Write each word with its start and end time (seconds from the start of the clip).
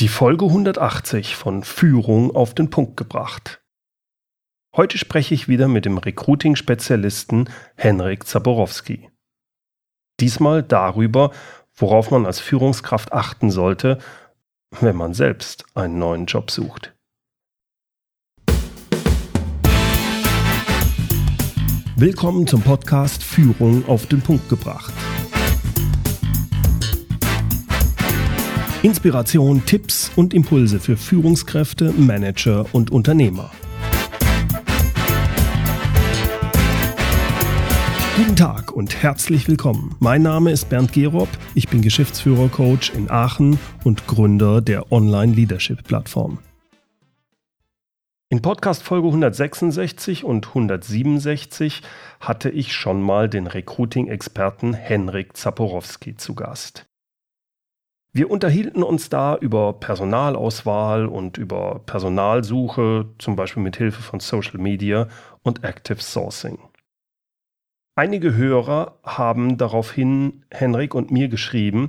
Die 0.00 0.08
Folge 0.08 0.46
180 0.46 1.36
von 1.36 1.62
Führung 1.62 2.34
auf 2.34 2.54
den 2.54 2.70
Punkt 2.70 2.96
gebracht. 2.96 3.62
Heute 4.74 4.96
spreche 4.96 5.34
ich 5.34 5.46
wieder 5.46 5.68
mit 5.68 5.84
dem 5.84 5.98
Recruiting-Spezialisten 5.98 7.50
Henrik 7.76 8.26
Zaborowski. 8.26 9.10
Diesmal 10.18 10.62
darüber, 10.62 11.32
worauf 11.74 12.10
man 12.10 12.24
als 12.24 12.40
Führungskraft 12.40 13.12
achten 13.12 13.50
sollte, 13.50 13.98
wenn 14.80 14.96
man 14.96 15.12
selbst 15.12 15.66
einen 15.74 15.98
neuen 15.98 16.24
Job 16.24 16.50
sucht. 16.50 16.94
Willkommen 21.96 22.46
zum 22.46 22.62
Podcast 22.62 23.22
Führung 23.22 23.86
auf 23.86 24.06
den 24.06 24.22
Punkt 24.22 24.48
gebracht. 24.48 24.94
Inspiration, 28.82 29.62
Tipps 29.66 30.10
und 30.16 30.32
Impulse 30.32 30.80
für 30.80 30.96
Führungskräfte, 30.96 31.92
Manager 31.98 32.64
und 32.72 32.90
Unternehmer. 32.90 33.50
Guten 38.16 38.36
Tag 38.36 38.72
und 38.72 39.02
herzlich 39.02 39.48
willkommen. 39.48 39.94
Mein 40.00 40.22
Name 40.22 40.50
ist 40.50 40.70
Bernd 40.70 40.94
Gerob, 40.94 41.28
ich 41.54 41.68
bin 41.68 41.82
Geschäftsführer-Coach 41.82 42.94
in 42.94 43.10
Aachen 43.10 43.58
und 43.84 44.06
Gründer 44.06 44.62
der 44.62 44.90
Online-Leadership-Plattform. 44.90 46.38
In 48.30 48.40
Podcast 48.40 48.82
Folge 48.82 49.08
166 49.08 50.24
und 50.24 50.48
167 50.48 51.82
hatte 52.18 52.48
ich 52.48 52.72
schon 52.72 53.02
mal 53.02 53.28
den 53.28 53.46
Recruiting-Experten 53.46 54.72
Henrik 54.72 55.36
Zaporowski 55.36 56.16
zu 56.16 56.34
Gast. 56.34 56.89
Wir 58.12 58.28
unterhielten 58.28 58.82
uns 58.82 59.08
da 59.08 59.36
über 59.36 59.74
Personalauswahl 59.74 61.06
und 61.06 61.38
über 61.38 61.80
Personalsuche, 61.86 63.08
zum 63.18 63.36
Beispiel 63.36 63.62
mit 63.62 63.76
Hilfe 63.76 64.02
von 64.02 64.18
Social 64.18 64.58
Media 64.58 65.06
und 65.42 65.62
Active 65.62 66.00
Sourcing. 66.00 66.58
Einige 67.94 68.34
Hörer 68.34 68.98
haben 69.04 69.58
daraufhin 69.58 70.44
Henrik 70.50 70.94
und 70.94 71.12
mir 71.12 71.28
geschrieben, 71.28 71.86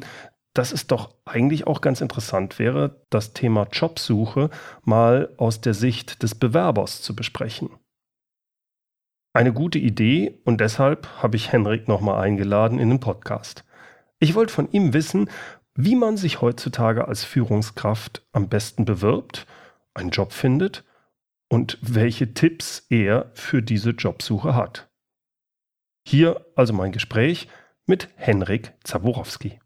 dass 0.53 0.71
es 0.71 0.85
doch 0.85 1.15
eigentlich 1.25 1.65
auch 1.65 1.81
ganz 1.81 2.01
interessant 2.01 2.59
wäre, 2.59 3.01
das 3.09 3.33
Thema 3.33 3.67
Jobsuche 3.71 4.49
mal 4.83 5.33
aus 5.37 5.61
der 5.61 5.73
Sicht 5.73 6.21
des 6.21 6.35
Bewerbers 6.35 7.01
zu 7.01 7.15
besprechen. 7.15 7.69
Eine 9.33 9.53
gute 9.53 9.79
Idee 9.79 10.39
und 10.43 10.59
deshalb 10.59 11.07
habe 11.23 11.37
ich 11.37 11.51
Henrik 11.51 11.87
nochmal 11.87 12.21
eingeladen 12.21 12.77
in 12.77 12.89
den 12.89 12.99
Podcast. 12.99 13.63
Ich 14.19 14.35
wollte 14.35 14.53
von 14.53 14.69
ihm 14.71 14.93
wissen, 14.93 15.29
wie 15.75 15.95
man 15.95 16.17
sich 16.17 16.41
heutzutage 16.41 17.07
als 17.07 17.23
Führungskraft 17.23 18.25
am 18.31 18.49
besten 18.49 18.85
bewirbt, 18.85 19.47
einen 19.93 20.09
Job 20.09 20.33
findet 20.33 20.83
und 21.49 21.77
welche 21.81 22.33
Tipps 22.33 22.85
er 22.89 23.31
für 23.33 23.61
diese 23.61 23.91
Jobsuche 23.91 24.55
hat. 24.55 24.89
Hier 26.07 26.45
also 26.55 26.73
mein 26.73 26.91
Gespräch 26.91 27.47
mit 27.85 28.09
Henrik 28.15 28.73
Zaborowski. 28.83 29.59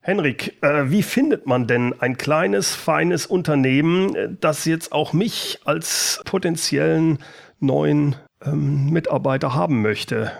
Henrik, 0.00 0.62
äh, 0.62 0.90
wie 0.90 1.02
findet 1.02 1.46
man 1.46 1.66
denn 1.66 1.98
ein 1.98 2.18
kleines, 2.18 2.74
feines 2.74 3.24
Unternehmen, 3.24 4.14
äh, 4.14 4.28
das 4.38 4.66
jetzt 4.66 4.92
auch 4.92 5.14
mich 5.14 5.60
als 5.64 6.20
potenziellen 6.26 7.18
neuen 7.58 8.14
ähm, 8.44 8.90
Mitarbeiter 8.90 9.54
haben 9.54 9.80
möchte? 9.80 10.30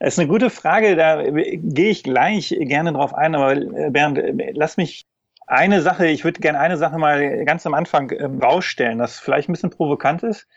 Das 0.00 0.14
ist 0.14 0.18
eine 0.18 0.28
gute 0.28 0.48
Frage, 0.48 0.96
da 0.96 1.22
gehe 1.22 1.90
ich 1.90 2.02
gleich 2.02 2.56
gerne 2.58 2.94
drauf 2.94 3.14
ein, 3.14 3.34
aber 3.34 3.54
äh, 3.54 3.90
Bernd, 3.90 4.18
äh, 4.18 4.52
lass 4.54 4.78
mich 4.78 5.06
eine 5.46 5.82
Sache, 5.82 6.06
ich 6.06 6.24
würde 6.24 6.40
gerne 6.40 6.58
eine 6.58 6.78
Sache 6.78 6.96
mal 6.96 7.44
ganz 7.44 7.66
am 7.66 7.74
Anfang 7.74 8.10
ähm, 8.18 8.38
rausstellen, 8.38 8.98
das 8.98 9.20
vielleicht 9.20 9.50
ein 9.50 9.52
bisschen 9.52 9.68
provokant 9.68 10.22
ist, 10.22 10.48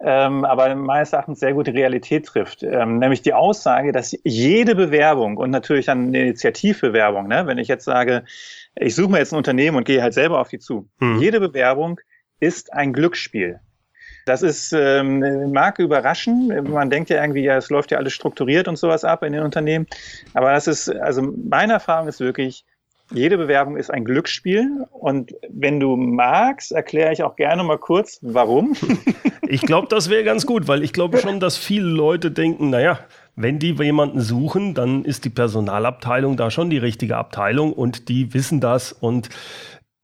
ähm, 0.00 0.44
aber 0.44 0.72
meines 0.76 1.12
Erachtens 1.12 1.40
sehr 1.40 1.54
gut 1.54 1.66
die 1.66 1.72
Realität 1.72 2.26
trifft. 2.26 2.62
Ähm, 2.62 3.00
nämlich 3.00 3.20
die 3.20 3.34
Aussage, 3.34 3.90
dass 3.90 4.16
jede 4.22 4.76
Bewerbung 4.76 5.38
und 5.38 5.50
natürlich 5.50 5.86
dann 5.86 6.08
eine 6.08 6.22
Initiativbewerbung, 6.22 7.26
ne, 7.26 7.48
wenn 7.48 7.58
ich 7.58 7.66
jetzt 7.66 7.84
sage, 7.84 8.22
ich 8.76 8.94
suche 8.94 9.10
mir 9.10 9.18
jetzt 9.18 9.32
ein 9.32 9.38
Unternehmen 9.38 9.76
und 9.76 9.86
gehe 9.86 10.02
halt 10.02 10.14
selber 10.14 10.40
auf 10.40 10.50
die 10.50 10.60
zu, 10.60 10.88
hm. 11.00 11.18
jede 11.18 11.40
Bewerbung 11.40 12.00
ist 12.38 12.72
ein 12.72 12.92
Glücksspiel. 12.92 13.58
Das 14.28 14.42
ist, 14.42 14.72
ähm, 14.72 15.52
mag 15.52 15.78
überraschen. 15.78 16.70
Man 16.70 16.90
denkt 16.90 17.10
ja 17.10 17.20
irgendwie, 17.22 17.44
ja, 17.44 17.56
es 17.56 17.70
läuft 17.70 17.90
ja 17.90 17.98
alles 17.98 18.12
strukturiert 18.12 18.68
und 18.68 18.76
sowas 18.76 19.04
ab 19.04 19.22
in 19.22 19.32
den 19.32 19.42
Unternehmen. 19.42 19.86
Aber 20.34 20.52
das 20.52 20.66
ist, 20.66 20.90
also 20.90 21.22
meine 21.22 21.74
Erfahrung 21.74 22.08
ist 22.08 22.20
wirklich, 22.20 22.64
jede 23.10 23.38
Bewerbung 23.38 23.78
ist 23.78 23.90
ein 23.90 24.04
Glücksspiel. 24.04 24.84
Und 24.90 25.34
wenn 25.48 25.80
du 25.80 25.96
magst, 25.96 26.72
erkläre 26.72 27.12
ich 27.12 27.22
auch 27.22 27.36
gerne 27.36 27.64
mal 27.64 27.78
kurz, 27.78 28.18
warum. 28.22 28.74
Ich 29.50 29.62
glaube, 29.62 29.86
das 29.88 30.10
wäre 30.10 30.24
ganz 30.24 30.44
gut, 30.44 30.68
weil 30.68 30.82
ich 30.84 30.92
glaube 30.92 31.16
schon, 31.16 31.40
dass 31.40 31.56
viele 31.56 31.86
Leute 31.86 32.30
denken, 32.30 32.68
naja, 32.68 32.98
wenn 33.34 33.58
die 33.58 33.72
jemanden 33.72 34.20
suchen, 34.20 34.74
dann 34.74 35.06
ist 35.06 35.24
die 35.24 35.30
Personalabteilung 35.30 36.36
da 36.36 36.50
schon 36.50 36.68
die 36.68 36.76
richtige 36.76 37.16
Abteilung 37.16 37.72
und 37.72 38.10
die 38.10 38.34
wissen 38.34 38.60
das 38.60 38.92
und 38.92 39.30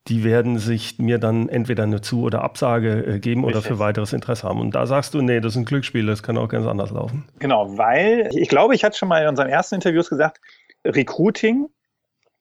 die 0.09 0.22
werden 0.22 0.59
sich 0.59 0.98
mir 0.98 1.19
dann 1.19 1.48
entweder 1.48 1.84
eine 1.84 2.03
Zu- 2.03 2.22
oder 2.22 2.42
Absage 2.42 3.06
äh, 3.06 3.19
geben 3.19 3.44
Richtig. 3.44 3.62
oder 3.62 3.69
für 3.69 3.78
weiteres 3.78 4.12
Interesse 4.12 4.47
haben. 4.47 4.60
Und 4.60 4.75
da 4.75 4.87
sagst 4.87 5.15
du, 5.15 5.22
nee, 5.22 5.41
das 5.41 5.53
ist 5.53 5.59
ein 5.59 5.65
Glücksspiel, 5.65 6.04
das 6.04 6.22
kann 6.22 6.37
auch 6.37 6.48
ganz 6.48 6.66
anders 6.66 6.91
laufen. 6.91 7.25
Genau, 7.38 7.78
weil 7.78 8.28
ich 8.32 8.48
glaube, 8.48 8.75
ich 8.75 8.84
hatte 8.84 8.98
schon 8.98 9.09
mal 9.09 9.22
in 9.22 9.28
unseren 9.28 9.48
ersten 9.48 9.76
Interviews 9.76 10.10
gesagt, 10.10 10.41
Recruiting 10.84 11.69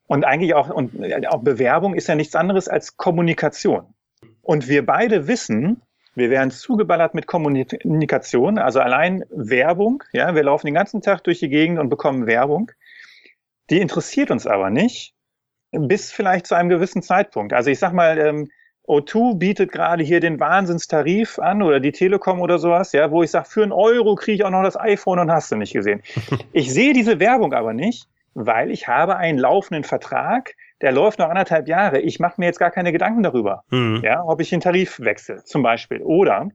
und 0.07 0.25
eigentlich 0.25 0.53
auch, 0.55 0.69
und 0.69 1.01
äh, 1.01 1.25
auch 1.27 1.41
Bewerbung 1.41 1.95
ist 1.95 2.07
ja 2.07 2.15
nichts 2.15 2.35
anderes 2.35 2.67
als 2.67 2.97
Kommunikation. 2.97 3.85
Und 4.41 4.67
wir 4.67 4.85
beide 4.85 5.27
wissen, 5.27 5.81
wir 6.15 6.29
werden 6.29 6.51
zugeballert 6.51 7.15
mit 7.15 7.27
Kommunikation, 7.27 8.57
also 8.57 8.81
allein 8.81 9.23
Werbung. 9.29 10.03
Ja, 10.11 10.35
wir 10.35 10.43
laufen 10.43 10.67
den 10.67 10.75
ganzen 10.75 11.01
Tag 11.01 11.23
durch 11.23 11.39
die 11.39 11.49
Gegend 11.49 11.79
und 11.79 11.89
bekommen 11.89 12.27
Werbung. 12.27 12.71
Die 13.69 13.79
interessiert 13.79 14.29
uns 14.29 14.45
aber 14.45 14.69
nicht, 14.69 15.12
bis 15.73 16.11
vielleicht 16.11 16.47
zu 16.47 16.55
einem 16.55 16.69
gewissen 16.69 17.01
Zeitpunkt. 17.01 17.53
Also 17.53 17.69
ich 17.69 17.79
sag 17.79 17.93
mal, 17.93 18.17
ähm, 18.17 18.49
O2 18.87 19.37
bietet 19.37 19.71
gerade 19.71 20.03
hier 20.03 20.19
den 20.19 20.39
Wahnsinnstarif 20.39 21.39
an 21.39 21.61
oder 21.61 21.79
die 21.79 21.93
Telekom 21.93 22.41
oder 22.41 22.59
sowas, 22.59 22.91
ja, 22.91 23.11
wo 23.11 23.23
ich 23.23 23.31
sage, 23.31 23.45
für 23.49 23.63
einen 23.63 23.71
Euro 23.71 24.15
kriege 24.15 24.35
ich 24.35 24.43
auch 24.43 24.49
noch 24.49 24.63
das 24.63 24.77
iPhone 24.77 25.19
und 25.19 25.31
hast 25.31 25.51
du 25.51 25.55
nicht 25.55 25.73
gesehen. 25.73 26.01
Ich 26.51 26.71
sehe 26.73 26.93
diese 26.93 27.19
Werbung 27.19 27.53
aber 27.53 27.73
nicht, 27.73 28.07
weil 28.33 28.71
ich 28.71 28.87
habe 28.87 29.15
einen 29.15 29.39
laufenden 29.39 29.83
Vertrag, 29.83 30.53
der 30.81 30.91
läuft 30.91 31.19
noch 31.19 31.29
anderthalb 31.29 31.67
Jahre. 31.67 31.99
Ich 32.01 32.19
mache 32.19 32.35
mir 32.37 32.47
jetzt 32.47 32.59
gar 32.59 32.71
keine 32.71 32.91
Gedanken 32.91 33.23
darüber, 33.23 33.63
mhm. 33.69 34.01
ja, 34.03 34.23
ob 34.23 34.41
ich 34.41 34.49
den 34.49 34.59
Tarif 34.59 34.99
wechsle, 34.99 35.43
zum 35.43 35.63
Beispiel. 35.63 36.01
Oder 36.01 36.49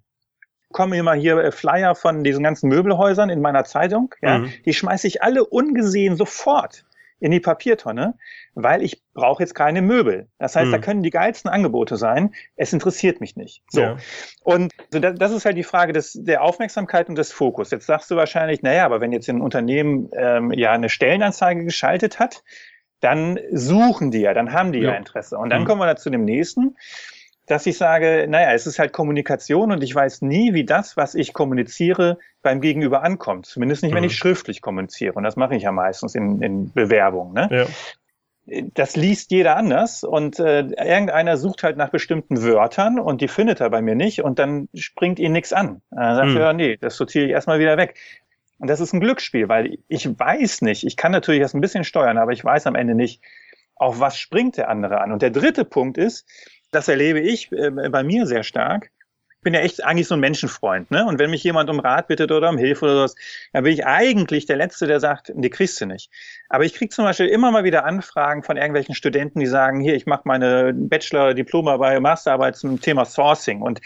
kommen 0.70 0.92
immer 0.92 1.14
hier 1.14 1.38
äh, 1.38 1.50
Flyer 1.50 1.94
von 1.94 2.24
diesen 2.24 2.44
ganzen 2.44 2.68
Möbelhäusern 2.68 3.30
in 3.30 3.40
meiner 3.40 3.64
Zeitung, 3.64 4.14
ja, 4.20 4.40
mhm. 4.40 4.52
die 4.66 4.74
schmeiße 4.74 5.06
ich 5.06 5.22
alle 5.22 5.46
ungesehen 5.46 6.16
sofort 6.16 6.84
in 7.20 7.30
die 7.30 7.40
Papiertonne, 7.40 8.14
weil 8.54 8.82
ich 8.82 9.02
brauche 9.12 9.42
jetzt 9.42 9.54
keine 9.54 9.82
Möbel. 9.82 10.28
Das 10.38 10.54
heißt, 10.54 10.66
hm. 10.66 10.72
da 10.72 10.78
können 10.78 11.02
die 11.02 11.10
geilsten 11.10 11.50
Angebote 11.50 11.96
sein. 11.96 12.34
Es 12.56 12.72
interessiert 12.72 13.20
mich 13.20 13.36
nicht. 13.36 13.62
So. 13.68 13.80
Ja. 13.80 13.96
Und 14.44 14.72
so 14.90 15.00
das 15.00 15.32
ist 15.32 15.44
halt 15.44 15.56
die 15.56 15.64
Frage 15.64 15.92
des, 15.92 16.12
der 16.12 16.42
Aufmerksamkeit 16.42 17.08
und 17.08 17.16
des 17.16 17.32
Fokus. 17.32 17.70
Jetzt 17.70 17.86
sagst 17.86 18.10
du 18.10 18.16
wahrscheinlich, 18.16 18.62
naja, 18.62 18.84
aber 18.84 19.00
wenn 19.00 19.12
jetzt 19.12 19.28
ein 19.28 19.40
Unternehmen 19.40 20.10
ähm, 20.16 20.52
ja 20.52 20.72
eine 20.72 20.88
Stellenanzeige 20.88 21.64
geschaltet 21.64 22.18
hat, 22.18 22.42
dann 23.00 23.38
suchen 23.52 24.10
die 24.10 24.20
ja, 24.20 24.34
dann 24.34 24.52
haben 24.52 24.72
die 24.72 24.80
ja, 24.80 24.92
ja 24.92 24.96
Interesse. 24.96 25.38
Und 25.38 25.50
dann 25.50 25.60
hm. 25.60 25.66
kommen 25.66 25.80
wir 25.80 25.86
da 25.86 25.96
zu 25.96 26.10
dem 26.10 26.24
nächsten 26.24 26.76
dass 27.48 27.66
ich 27.66 27.78
sage, 27.78 28.26
naja, 28.28 28.52
es 28.52 28.66
ist 28.66 28.78
halt 28.78 28.92
Kommunikation 28.92 29.72
und 29.72 29.82
ich 29.82 29.94
weiß 29.94 30.22
nie, 30.22 30.54
wie 30.54 30.64
das, 30.64 30.96
was 30.96 31.14
ich 31.14 31.32
kommuniziere, 31.32 32.18
beim 32.42 32.60
Gegenüber 32.60 33.02
ankommt. 33.02 33.46
Zumindest 33.46 33.82
nicht, 33.82 33.94
wenn 33.94 34.04
ich 34.04 34.12
mhm. 34.12 34.16
schriftlich 34.16 34.60
kommuniziere. 34.60 35.14
Und 35.14 35.24
das 35.24 35.36
mache 35.36 35.56
ich 35.56 35.64
ja 35.64 35.72
meistens 35.72 36.14
in, 36.14 36.40
in 36.42 36.72
Bewerbungen. 36.72 37.34
Ne? 37.34 37.48
Ja. 37.50 37.66
Das 38.74 38.96
liest 38.96 39.30
jeder 39.30 39.56
anders 39.56 40.04
und 40.04 40.38
äh, 40.38 40.60
irgendeiner 40.60 41.36
sucht 41.36 41.62
halt 41.62 41.76
nach 41.76 41.90
bestimmten 41.90 42.42
Wörtern 42.42 42.98
und 42.98 43.20
die 43.20 43.28
findet 43.28 43.60
er 43.60 43.68
bei 43.68 43.82
mir 43.82 43.94
nicht 43.94 44.22
und 44.22 44.38
dann 44.38 44.68
springt 44.74 45.18
ihn 45.18 45.32
nichts 45.32 45.52
an. 45.52 45.82
Dann 45.90 46.16
sagt 46.16 46.28
mhm. 46.30 46.36
er, 46.36 46.42
ja, 46.42 46.52
nee, 46.54 46.76
das 46.78 46.96
sortiere 46.96 47.26
ich 47.26 47.32
erstmal 47.32 47.58
wieder 47.58 47.76
weg. 47.76 47.98
Und 48.58 48.68
das 48.68 48.80
ist 48.80 48.92
ein 48.92 49.00
Glücksspiel, 49.00 49.48
weil 49.48 49.78
ich 49.86 50.18
weiß 50.18 50.62
nicht, 50.62 50.84
ich 50.84 50.96
kann 50.96 51.12
natürlich 51.12 51.42
das 51.42 51.54
ein 51.54 51.60
bisschen 51.60 51.84
steuern, 51.84 52.18
aber 52.18 52.32
ich 52.32 52.44
weiß 52.44 52.66
am 52.66 52.74
Ende 52.74 52.94
nicht, 52.94 53.22
auf 53.76 54.00
was 54.00 54.18
springt 54.18 54.56
der 54.56 54.68
andere 54.68 55.00
an. 55.00 55.12
Und 55.12 55.22
der 55.22 55.30
dritte 55.30 55.64
Punkt 55.64 55.98
ist, 55.98 56.26
das 56.70 56.88
erlebe 56.88 57.20
ich 57.20 57.50
äh, 57.52 57.70
bei 57.70 58.02
mir 58.02 58.26
sehr 58.26 58.42
stark. 58.42 58.90
Ich 59.38 59.42
bin 59.42 59.54
ja 59.54 59.60
echt 59.60 59.84
eigentlich 59.84 60.08
so 60.08 60.14
ein 60.14 60.20
Menschenfreund, 60.20 60.90
ne? 60.90 61.06
Und 61.06 61.20
wenn 61.20 61.30
mich 61.30 61.44
jemand 61.44 61.70
um 61.70 61.78
Rat 61.78 62.08
bittet 62.08 62.32
oder 62.32 62.50
um 62.50 62.58
Hilfe 62.58 62.86
oder 62.86 62.94
sowas, 62.96 63.14
dann 63.52 63.62
bin 63.62 63.72
ich 63.72 63.86
eigentlich 63.86 64.46
der 64.46 64.56
Letzte, 64.56 64.88
der 64.88 64.98
sagt, 64.98 65.32
die 65.32 65.48
kriegst 65.48 65.80
du 65.80 65.86
nicht. 65.86 66.10
Aber 66.48 66.64
ich 66.64 66.74
kriege 66.74 66.88
zum 66.88 67.04
Beispiel 67.04 67.26
immer 67.26 67.52
mal 67.52 67.62
wieder 67.62 67.84
Anfragen 67.84 68.42
von 68.42 68.56
irgendwelchen 68.56 68.96
Studenten, 68.96 69.38
die 69.38 69.46
sagen, 69.46 69.80
hier, 69.80 69.94
ich 69.94 70.06
mache 70.06 70.22
meine 70.24 70.72
Bachelor, 70.74 71.34
Diplomarbeit, 71.34 72.00
Masterarbeit 72.00 72.56
zum 72.56 72.80
Thema 72.80 73.04
Sourcing 73.04 73.62
und 73.62 73.80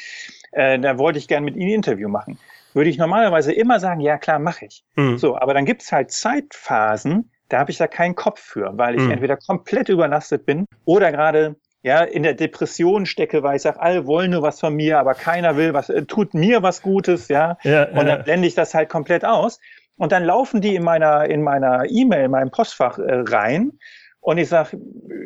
äh, 0.52 0.79
da 0.79 0.96
wollte 0.96 1.19
ich 1.19 1.29
gerne 1.29 1.44
mit 1.44 1.55
Ihnen 1.55 1.69
ein 1.69 1.75
Interview 1.75 2.08
machen. 2.08 2.38
Würde 2.73 2.88
ich 2.88 2.96
normalerweise 2.96 3.52
immer 3.52 3.79
sagen, 3.79 4.00
ja 4.00 4.17
klar, 4.17 4.38
mache 4.38 4.64
ich. 4.64 4.84
Mhm. 4.96 5.19
So, 5.19 5.37
aber 5.37 5.52
dann 5.52 5.67
gibt's 5.67 5.93
halt 5.93 6.11
Zeitphasen, 6.11 7.31
da 7.50 7.58
habe 7.58 7.70
ich 7.70 7.76
da 7.76 7.87
keinen 7.87 8.14
Kopf 8.14 8.40
für, 8.40 8.79
weil 8.79 8.94
ich 8.94 9.02
mhm. 9.02 9.11
entweder 9.11 9.37
komplett 9.37 9.90
überlastet 9.90 10.46
bin 10.46 10.64
oder 10.87 11.12
gerade 11.12 11.56
ja, 11.82 12.02
in 12.02 12.23
der 12.23 12.34
Depression 12.34 13.06
stecke, 13.06 13.43
weil 13.43 13.56
ich 13.56 13.62
sage, 13.62 13.81
alle 13.81 14.06
wollen 14.06 14.31
nur 14.31 14.43
was 14.43 14.61
von 14.61 14.75
mir, 14.75 14.99
aber 14.99 15.14
keiner 15.14 15.56
will 15.56 15.75
was, 15.75 15.90
äh, 15.90 16.05
tut 16.05 16.32
mir 16.34 16.62
was 16.62 16.82
Gutes, 16.82 17.29
ja. 17.29 17.58
ja 17.64 17.88
und 17.88 18.06
dann 18.06 18.23
blende 18.23 18.46
ich 18.46 18.55
das 18.55 18.75
halt 18.75 18.88
komplett 18.88 19.25
aus. 19.25 19.58
Und 19.96 20.12
dann 20.12 20.25
laufen 20.25 20.61
die 20.61 20.75
in 20.75 20.82
meiner, 20.82 21.29
in 21.29 21.43
meiner 21.43 21.84
E-Mail, 21.88 22.25
in 22.25 22.31
meinem 22.31 22.50
Postfach 22.50 22.99
äh, 22.99 23.23
rein. 23.26 23.73
Und 24.20 24.38
ich 24.38 24.49
sage, 24.49 24.79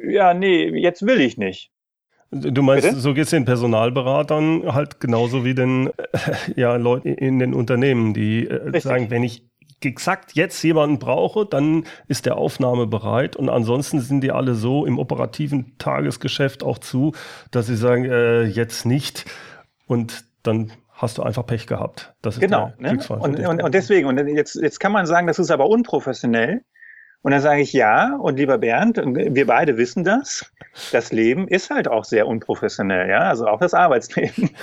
ja, 0.08 0.34
nee, 0.34 0.68
jetzt 0.80 1.06
will 1.06 1.20
ich 1.20 1.36
nicht. 1.36 1.70
Du 2.30 2.62
meinst, 2.62 2.88
Bitte? 2.88 3.00
so 3.00 3.14
geht 3.14 3.24
es 3.24 3.30
den 3.30 3.44
Personalberatern 3.44 4.74
halt 4.74 4.98
genauso 4.98 5.44
wie 5.44 5.54
den 5.54 5.88
äh, 5.88 5.92
ja, 6.56 6.76
Leuten 6.76 7.14
in 7.14 7.38
den 7.38 7.54
Unternehmen, 7.54 8.14
die 8.14 8.48
äh, 8.48 8.80
sagen, 8.80 9.10
wenn 9.10 9.22
ich 9.22 9.44
exakt 9.84 10.32
jetzt 10.34 10.62
jemanden 10.62 10.98
brauche, 10.98 11.46
dann 11.46 11.84
ist 12.08 12.26
der 12.26 12.36
Aufnahme 12.36 12.86
bereit. 12.86 13.36
Und 13.36 13.48
ansonsten 13.48 14.00
sind 14.00 14.22
die 14.22 14.32
alle 14.32 14.54
so 14.54 14.86
im 14.86 14.98
operativen 14.98 15.76
Tagesgeschäft 15.78 16.62
auch 16.62 16.78
zu, 16.78 17.12
dass 17.50 17.66
sie 17.66 17.76
sagen, 17.76 18.04
äh, 18.04 18.44
jetzt 18.44 18.86
nicht. 18.86 19.24
Und 19.86 20.24
dann 20.42 20.72
hast 20.92 21.18
du 21.18 21.22
einfach 21.22 21.46
Pech 21.46 21.66
gehabt. 21.66 22.14
Das 22.22 22.36
ist 22.36 22.40
genau. 22.40 22.72
Ne? 22.78 22.98
Und, 23.08 23.38
und, 23.38 23.62
und, 23.62 23.74
deswegen, 23.74 24.08
und 24.08 24.16
jetzt, 24.28 24.54
jetzt 24.54 24.80
kann 24.80 24.92
man 24.92 25.06
sagen, 25.06 25.26
das 25.26 25.38
ist 25.38 25.50
aber 25.50 25.68
unprofessionell. 25.68 26.62
Und 27.22 27.32
dann 27.32 27.40
sage 27.40 27.60
ich 27.60 27.72
ja, 27.72 28.14
und 28.16 28.36
lieber 28.38 28.58
Bernd, 28.58 28.98
wir 28.98 29.46
beide 29.46 29.76
wissen 29.76 30.04
das. 30.04 30.52
Das 30.92 31.12
Leben 31.12 31.48
ist 31.48 31.70
halt 31.70 31.88
auch 31.88 32.04
sehr 32.04 32.26
unprofessionell, 32.26 33.08
ja, 33.08 33.20
also 33.20 33.46
auch 33.46 33.58
das 33.60 33.74
Arbeitsleben. 33.74 34.50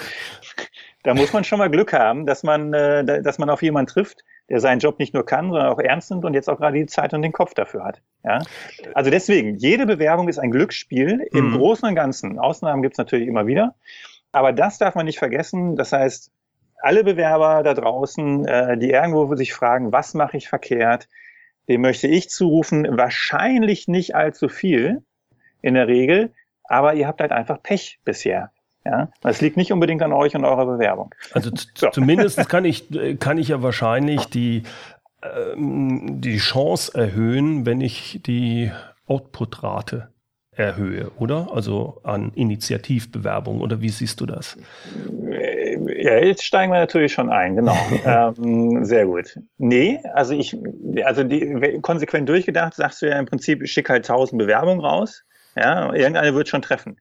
Da 1.05 1.13
muss 1.13 1.33
man 1.33 1.43
schon 1.43 1.59
mal 1.59 1.69
Glück 1.69 1.91
haben, 1.91 2.25
dass 2.25 2.43
man, 2.43 2.73
äh, 2.73 3.21
dass 3.21 3.37
man 3.37 3.49
auf 3.49 3.61
jemanden 3.61 3.91
trifft, 3.91 4.23
der 4.49 4.59
seinen 4.59 4.79
Job 4.79 4.99
nicht 4.99 5.13
nur 5.13 5.25
kann, 5.25 5.49
sondern 5.49 5.67
auch 5.67 5.79
ernst 5.79 6.11
nimmt 6.11 6.25
und 6.25 6.33
jetzt 6.33 6.49
auch 6.49 6.57
gerade 6.57 6.77
die 6.77 6.85
Zeit 6.85 7.13
und 7.13 7.21
den 7.21 7.31
Kopf 7.31 7.53
dafür 7.53 7.83
hat. 7.83 8.01
Ja? 8.23 8.41
Also 8.93 9.09
deswegen, 9.09 9.55
jede 9.57 9.85
Bewerbung 9.85 10.27
ist 10.27 10.39
ein 10.39 10.51
Glücksspiel 10.51 11.27
im 11.31 11.51
mhm. 11.51 11.57
Großen 11.57 11.87
und 11.87 11.95
Ganzen. 11.95 12.39
Ausnahmen 12.39 12.81
gibt 12.81 12.95
es 12.95 12.97
natürlich 12.97 13.27
immer 13.27 13.47
wieder. 13.47 13.75
Aber 14.31 14.51
das 14.51 14.77
darf 14.77 14.95
man 14.95 15.05
nicht 15.05 15.19
vergessen. 15.19 15.75
Das 15.75 15.93
heißt, 15.93 16.31
alle 16.81 17.03
Bewerber 17.03 17.63
da 17.63 17.73
draußen, 17.73 18.45
äh, 18.45 18.77
die 18.77 18.89
irgendwo 18.89 19.33
sich 19.35 19.53
fragen, 19.53 19.91
was 19.93 20.13
mache 20.13 20.35
ich 20.37 20.49
verkehrt, 20.49 21.07
dem 21.69 21.81
möchte 21.81 22.07
ich 22.07 22.29
zurufen, 22.29 22.85
wahrscheinlich 22.97 23.87
nicht 23.87 24.15
allzu 24.15 24.49
viel 24.49 25.01
in 25.61 25.75
der 25.75 25.87
Regel, 25.87 26.33
aber 26.65 26.93
ihr 26.95 27.07
habt 27.07 27.21
halt 27.21 27.31
einfach 27.31 27.63
Pech 27.63 27.99
bisher. 28.03 28.51
Ja, 28.85 29.09
das 29.21 29.39
liegt 29.39 29.55
nicht 29.55 29.71
unbedingt 29.71 30.01
an 30.01 30.11
euch 30.11 30.35
und 30.35 30.43
eurer 30.43 30.65
Bewerbung. 30.65 31.15
Also 31.31 31.51
so. 31.73 31.89
zumindest 31.89 32.49
kann 32.49 32.65
ich, 32.65 32.87
kann 33.19 33.37
ich 33.37 33.47
ja 33.47 33.61
wahrscheinlich 33.61 34.25
die, 34.25 34.63
ähm, 35.23 36.19
die 36.19 36.37
Chance 36.37 36.97
erhöhen, 36.97 37.65
wenn 37.65 37.79
ich 37.79 38.19
die 38.25 38.71
Output-Rate 39.07 40.09
erhöhe, 40.55 41.11
oder? 41.17 41.49
Also 41.53 41.99
an 42.03 42.31
Initiativbewerbung, 42.35 43.61
oder 43.61 43.81
wie 43.81 43.89
siehst 43.89 44.21
du 44.21 44.25
das? 44.25 44.57
Ja, 45.97 46.17
jetzt 46.17 46.43
steigen 46.43 46.71
wir 46.71 46.79
natürlich 46.79 47.13
schon 47.13 47.29
ein, 47.29 47.55
genau. 47.55 47.77
ähm, 48.05 48.85
sehr 48.85 49.05
gut. 49.05 49.39
Nee, 49.57 49.99
also 50.13 50.33
ich, 50.33 50.55
also 51.03 51.23
die, 51.23 51.79
konsequent 51.81 52.29
durchgedacht, 52.29 52.75
sagst 52.75 53.01
du 53.01 53.09
ja 53.09 53.17
im 53.17 53.25
Prinzip, 53.25 53.63
ich 53.63 53.71
schicke 53.71 53.93
halt 53.93 54.05
tausend 54.05 54.39
Bewerbungen 54.39 54.81
raus. 54.81 55.23
Ja, 55.55 55.93
irgendeine 55.93 56.33
wird 56.33 56.49
schon 56.49 56.61
treffen. 56.61 56.97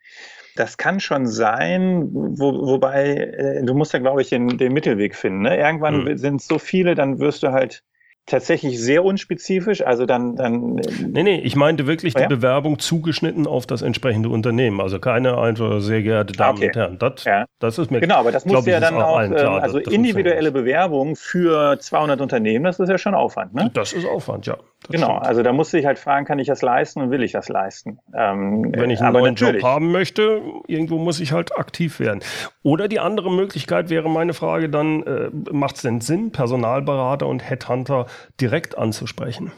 Das 0.57 0.77
kann 0.77 1.01
schon 1.01 1.27
sein, 1.27 2.09
wo, 2.13 2.67
wobei 2.67 3.15
äh, 3.15 3.65
du 3.65 3.75
musst 3.75 3.93
ja, 3.93 3.99
glaube 3.99 4.23
ich, 4.23 4.29
den, 4.29 4.59
den 4.59 4.73
Mittelweg 4.73 5.15
finden. 5.15 5.43
Ne? 5.43 5.57
Irgendwann 5.57 6.05
mhm. 6.05 6.17
sind 6.17 6.43
so 6.43 6.59
viele, 6.59 6.95
dann 6.95 7.19
wirst 7.19 7.43
du 7.43 7.53
halt 7.53 7.83
tatsächlich 8.27 8.81
sehr 8.81 9.05
unspezifisch. 9.05 9.83
Also 9.83 10.07
dann, 10.07 10.37
dann. 10.37 10.77
Nee, 11.01 11.23
nee, 11.23 11.41
ich 11.41 11.57
meinte 11.57 11.87
wirklich 11.87 12.15
oh, 12.17 12.21
ja? 12.21 12.27
die 12.27 12.35
Bewerbung 12.35 12.79
zugeschnitten 12.79 13.47
auf 13.47 13.67
das 13.67 13.83
entsprechende 13.83 14.29
Unternehmen. 14.29 14.81
Also 14.81 14.99
keine 14.99 15.39
einfach 15.39 15.81
sehr 15.81 16.03
geehrte 16.03 16.33
Damen 16.33 16.59
okay. 16.59 16.69
und 16.69 16.77
Herren. 16.77 16.99
Das, 16.99 17.25
ja. 17.25 17.47
das 17.59 17.79
ist 17.79 17.91
mir 17.91 18.01
Genau, 18.01 18.17
aber 18.17 18.33
das 18.33 18.45
muss 18.45 18.65
ja 18.67 18.81
dann 18.81 18.95
auch, 18.97 19.21
auch 19.21 19.29
klar, 19.29 19.63
also 19.63 19.79
das, 19.79 19.87
das 19.87 19.95
individuelle 19.95 20.53
Bewerbung 20.53 21.17
für 21.17 21.79
200 21.79 22.21
Unternehmen, 22.21 22.65
das 22.65 22.79
ist 22.79 22.89
ja 22.89 22.99
schon 22.99 23.15
Aufwand, 23.15 23.55
ne? 23.55 23.71
Das 23.75 23.93
ist 23.93 24.07
Aufwand, 24.07 24.47
ja. 24.47 24.57
Genau, 24.89 25.11
stimmt. 25.11 25.27
also 25.27 25.43
da 25.43 25.53
muss 25.53 25.73
ich 25.75 25.87
halt 25.87 25.99
fragen, 25.99 26.25
kann 26.25 26.39
ich 26.39 26.47
das 26.47 26.63
leisten 26.63 27.01
und 27.01 27.11
will 27.11 27.23
ich 27.23 27.33
das 27.33 27.49
leisten? 27.49 27.99
Ähm, 28.15 28.73
Wenn 28.75 28.91
ich 28.91 29.01
einen 29.01 29.13
neuen 29.13 29.35
natürlich. 29.35 29.63
Job 29.63 29.71
haben 29.71 29.93
möchte, 29.93 30.43
irgendwo 30.67 30.99
muss 30.99 31.21
ich 31.21 31.33
halt 31.33 31.57
aktiv 31.57 32.01
werden. 32.01 32.21
Oder 32.63 32.89
die 32.89 33.01
andere 33.01 33.31
Möglichkeit 33.31 33.91
wäre 33.91 34.09
meine 34.09 34.35
Frage 34.35 34.69
dann, 34.69 35.03
äh, 35.03 35.31
macht 35.51 35.77
es 35.77 35.83
denn 35.83 36.01
Sinn, 36.01 36.33
Personalberater 36.33 37.27
und 37.27 37.49
Headhunter 37.49 38.07
direkt 38.41 38.77
anzusprechen? 38.79 39.53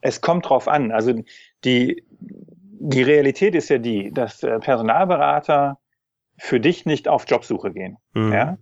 Es 0.00 0.20
kommt 0.20 0.48
drauf 0.48 0.68
an. 0.68 0.90
Also 0.90 1.14
die, 1.64 2.04
die 2.10 3.02
Realität 3.02 3.54
ist 3.54 3.68
ja 3.68 3.78
die, 3.78 4.10
dass 4.12 4.42
äh, 4.42 4.58
Personalberater 4.58 5.78
für 6.38 6.60
dich 6.60 6.86
nicht 6.86 7.08
auf 7.08 7.24
Jobsuche 7.28 7.72
gehen. 7.72 7.98
Mhm. 8.14 8.32
Ja? 8.32 8.58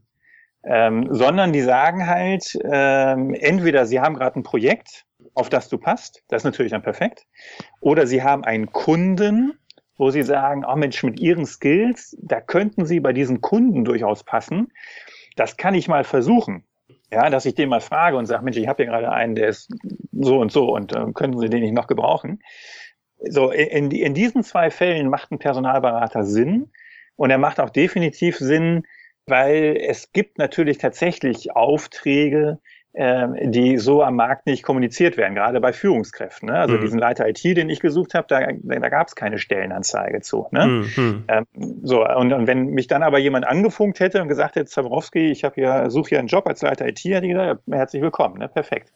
Ähm, 0.62 1.09
sondern 1.11 1.53
die 1.53 1.62
sagen 1.62 2.06
halt, 2.06 2.59
ähm, 2.71 3.35
entweder 3.35 3.87
sie 3.87 4.00
haben 4.00 4.15
gerade 4.15 4.38
ein 4.38 4.43
Projekt, 4.43 5.06
auf 5.41 5.49
das 5.49 5.69
du 5.69 5.79
passt, 5.79 6.23
das 6.29 6.43
ist 6.43 6.45
natürlich 6.45 6.73
dann 6.73 6.83
perfekt, 6.83 7.27
oder 7.81 8.07
sie 8.07 8.23
haben 8.23 8.45
einen 8.45 8.71
Kunden, 8.73 9.55
wo 9.97 10.11
sie 10.11 10.23
sagen, 10.23 10.65
oh 10.67 10.77
Mensch, 10.77 11.03
mit 11.03 11.19
ihren 11.19 11.47
Skills, 11.47 12.17
da 12.21 12.41
könnten 12.41 12.87
sie 12.87 13.01
bei 13.01 13.13
diesen 13.13 13.41
Kunden 13.41 13.85
durchaus 13.85 14.25
passen. 14.25 14.73
Das 15.37 15.57
kann 15.57 15.75
ich 15.75 15.89
mal 15.89 16.05
versuchen. 16.05 16.65
Ja, 17.13 17.29
dass 17.29 17.45
ich 17.45 17.55
den 17.55 17.69
mal 17.69 17.81
frage 17.81 18.17
und 18.17 18.27
sage, 18.27 18.45
Mensch, 18.45 18.57
ich 18.57 18.69
habe 18.69 18.83
hier 18.83 18.93
gerade 18.93 19.11
einen, 19.11 19.35
der 19.35 19.49
ist 19.49 19.71
so 20.13 20.39
und 20.39 20.53
so 20.53 20.73
und 20.75 20.95
äh, 20.95 21.07
könnten 21.13 21.39
Sie 21.39 21.51
den 21.51 21.63
nicht 21.63 21.75
noch 21.75 21.87
gebrauchen? 21.87 22.41
So, 23.19 23.51
in, 23.51 23.91
in 23.91 24.15
diesen 24.15 24.43
zwei 24.43 24.71
Fällen 24.71 25.09
macht 25.09 25.31
ein 25.33 25.39
Personalberater 25.39 26.25
Sinn 26.25 26.71
und 27.17 27.31
er 27.31 27.39
macht 27.39 27.61
auch 27.61 27.71
definitiv 27.71 28.39
Sinn, 28.39 28.85
weil 29.27 29.77
es 29.77 30.13
gibt 30.13 30.39
natürlich 30.39 30.79
tatsächlich 30.79 31.55
Aufträge, 31.55 32.61
die 32.93 33.79
so 33.79 34.03
am 34.03 34.17
Markt 34.17 34.47
nicht 34.47 34.65
kommuniziert 34.65 35.17
werden, 35.17 35.37
gerade 35.37 35.61
bei 35.61 35.73
Führungskräften. 35.73 36.49
Ne? 36.49 36.59
Also 36.59 36.75
mhm. 36.75 36.81
diesen 36.81 36.99
Leiter 36.99 37.29
IT, 37.29 37.45
den 37.45 37.71
ich 37.71 37.79
gesucht 37.79 38.15
habe, 38.15 38.27
da, 38.29 38.41
da 38.51 38.89
gab 38.89 39.07
es 39.07 39.15
keine 39.15 39.39
Stellenanzeige 39.39 40.21
zu. 40.23 40.49
Ne? 40.51 40.67
Mhm. 40.97 41.25
Ähm, 41.29 41.47
so, 41.83 42.05
und, 42.05 42.33
und, 42.33 42.49
wenn 42.49 42.67
mich 42.67 42.89
dann 42.89 43.05
aber 43.05 43.21
jemand 43.21 43.47
angefunkt 43.47 44.01
hätte 44.01 44.21
und 44.21 44.27
gesagt 44.27 44.57
hätte, 44.57 44.67
Zabrowski, 44.67 45.31
ich 45.31 45.45
habe 45.45 45.55
hier, 45.55 45.89
suche 45.89 46.09
hier 46.09 46.19
einen 46.19 46.27
Job 46.27 46.49
als 46.49 46.63
Leiter 46.63 46.89
IT, 46.89 46.99
hätte 47.05 47.27
ich 47.27 47.33
gesagt, 47.33 47.63
herzlich 47.71 48.03
willkommen, 48.03 48.39
ne? 48.39 48.49
perfekt. 48.49 48.93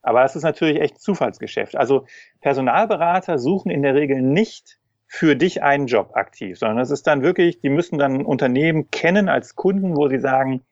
Aber 0.00 0.24
es 0.24 0.36
ist 0.36 0.42
natürlich 0.42 0.80
echt 0.80 1.00
Zufallsgeschäft. 1.00 1.76
Also 1.76 2.06
Personalberater 2.40 3.38
suchen 3.38 3.70
in 3.70 3.82
der 3.82 3.94
Regel 3.94 4.22
nicht 4.22 4.78
für 5.06 5.36
dich 5.36 5.62
einen 5.62 5.86
Job 5.86 6.12
aktiv, 6.14 6.58
sondern 6.58 6.78
es 6.78 6.90
ist 6.90 7.06
dann 7.06 7.22
wirklich, 7.22 7.60
die 7.60 7.68
müssen 7.68 7.98
dann 7.98 8.24
Unternehmen 8.24 8.90
kennen 8.90 9.28
als 9.28 9.54
Kunden, 9.54 9.96
wo 9.96 10.08
sie 10.08 10.18
sagen, 10.18 10.62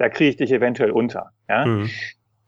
da 0.00 0.08
kriege 0.08 0.30
ich 0.30 0.36
dich 0.36 0.50
eventuell 0.50 0.90
unter. 0.90 1.32
Ja? 1.48 1.66
Mhm. 1.66 1.90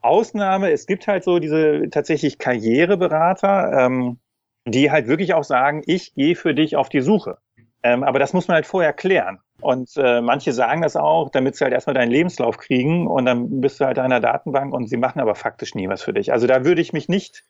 Ausnahme, 0.00 0.72
es 0.72 0.86
gibt 0.86 1.06
halt 1.06 1.22
so 1.22 1.38
diese 1.38 1.88
tatsächlich 1.90 2.38
Karriereberater, 2.38 3.72
ähm, 3.78 4.18
die 4.64 4.90
halt 4.90 5.06
wirklich 5.06 5.34
auch 5.34 5.44
sagen, 5.44 5.82
ich 5.86 6.14
gehe 6.14 6.34
für 6.34 6.54
dich 6.54 6.76
auf 6.76 6.88
die 6.88 7.02
Suche. 7.02 7.38
Ähm, 7.82 8.04
aber 8.04 8.18
das 8.18 8.32
muss 8.32 8.48
man 8.48 8.54
halt 8.56 8.66
vorher 8.66 8.92
klären. 8.92 9.38
Und 9.60 9.90
äh, 9.96 10.22
manche 10.22 10.52
sagen 10.52 10.82
das 10.82 10.96
auch, 10.96 11.30
damit 11.30 11.56
sie 11.56 11.64
halt 11.64 11.74
erstmal 11.74 11.94
deinen 11.94 12.10
Lebenslauf 12.10 12.56
kriegen 12.56 13.06
und 13.06 13.26
dann 13.26 13.60
bist 13.60 13.80
du 13.80 13.84
halt 13.84 13.98
in 13.98 14.04
einer 14.04 14.20
Datenbank 14.20 14.72
und 14.72 14.88
sie 14.88 14.96
machen 14.96 15.20
aber 15.20 15.34
faktisch 15.34 15.74
nie 15.74 15.88
was 15.88 16.02
für 16.02 16.12
dich. 16.12 16.32
Also 16.32 16.46
da 16.46 16.64
würde 16.64 16.80
ich 16.80 16.92
mich 16.92 17.08
nicht 17.08 17.44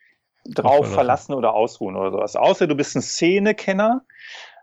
drauf 0.44 0.92
verlassen 0.92 1.35
oder 1.35 1.54
ausruhen 1.54 1.97
oder 1.97 2.11
sowas. 2.11 2.35
Außer 2.35 2.66
du 2.66 2.75
bist 2.75 2.97
ein 2.97 3.02
Szenekenner 3.02 4.02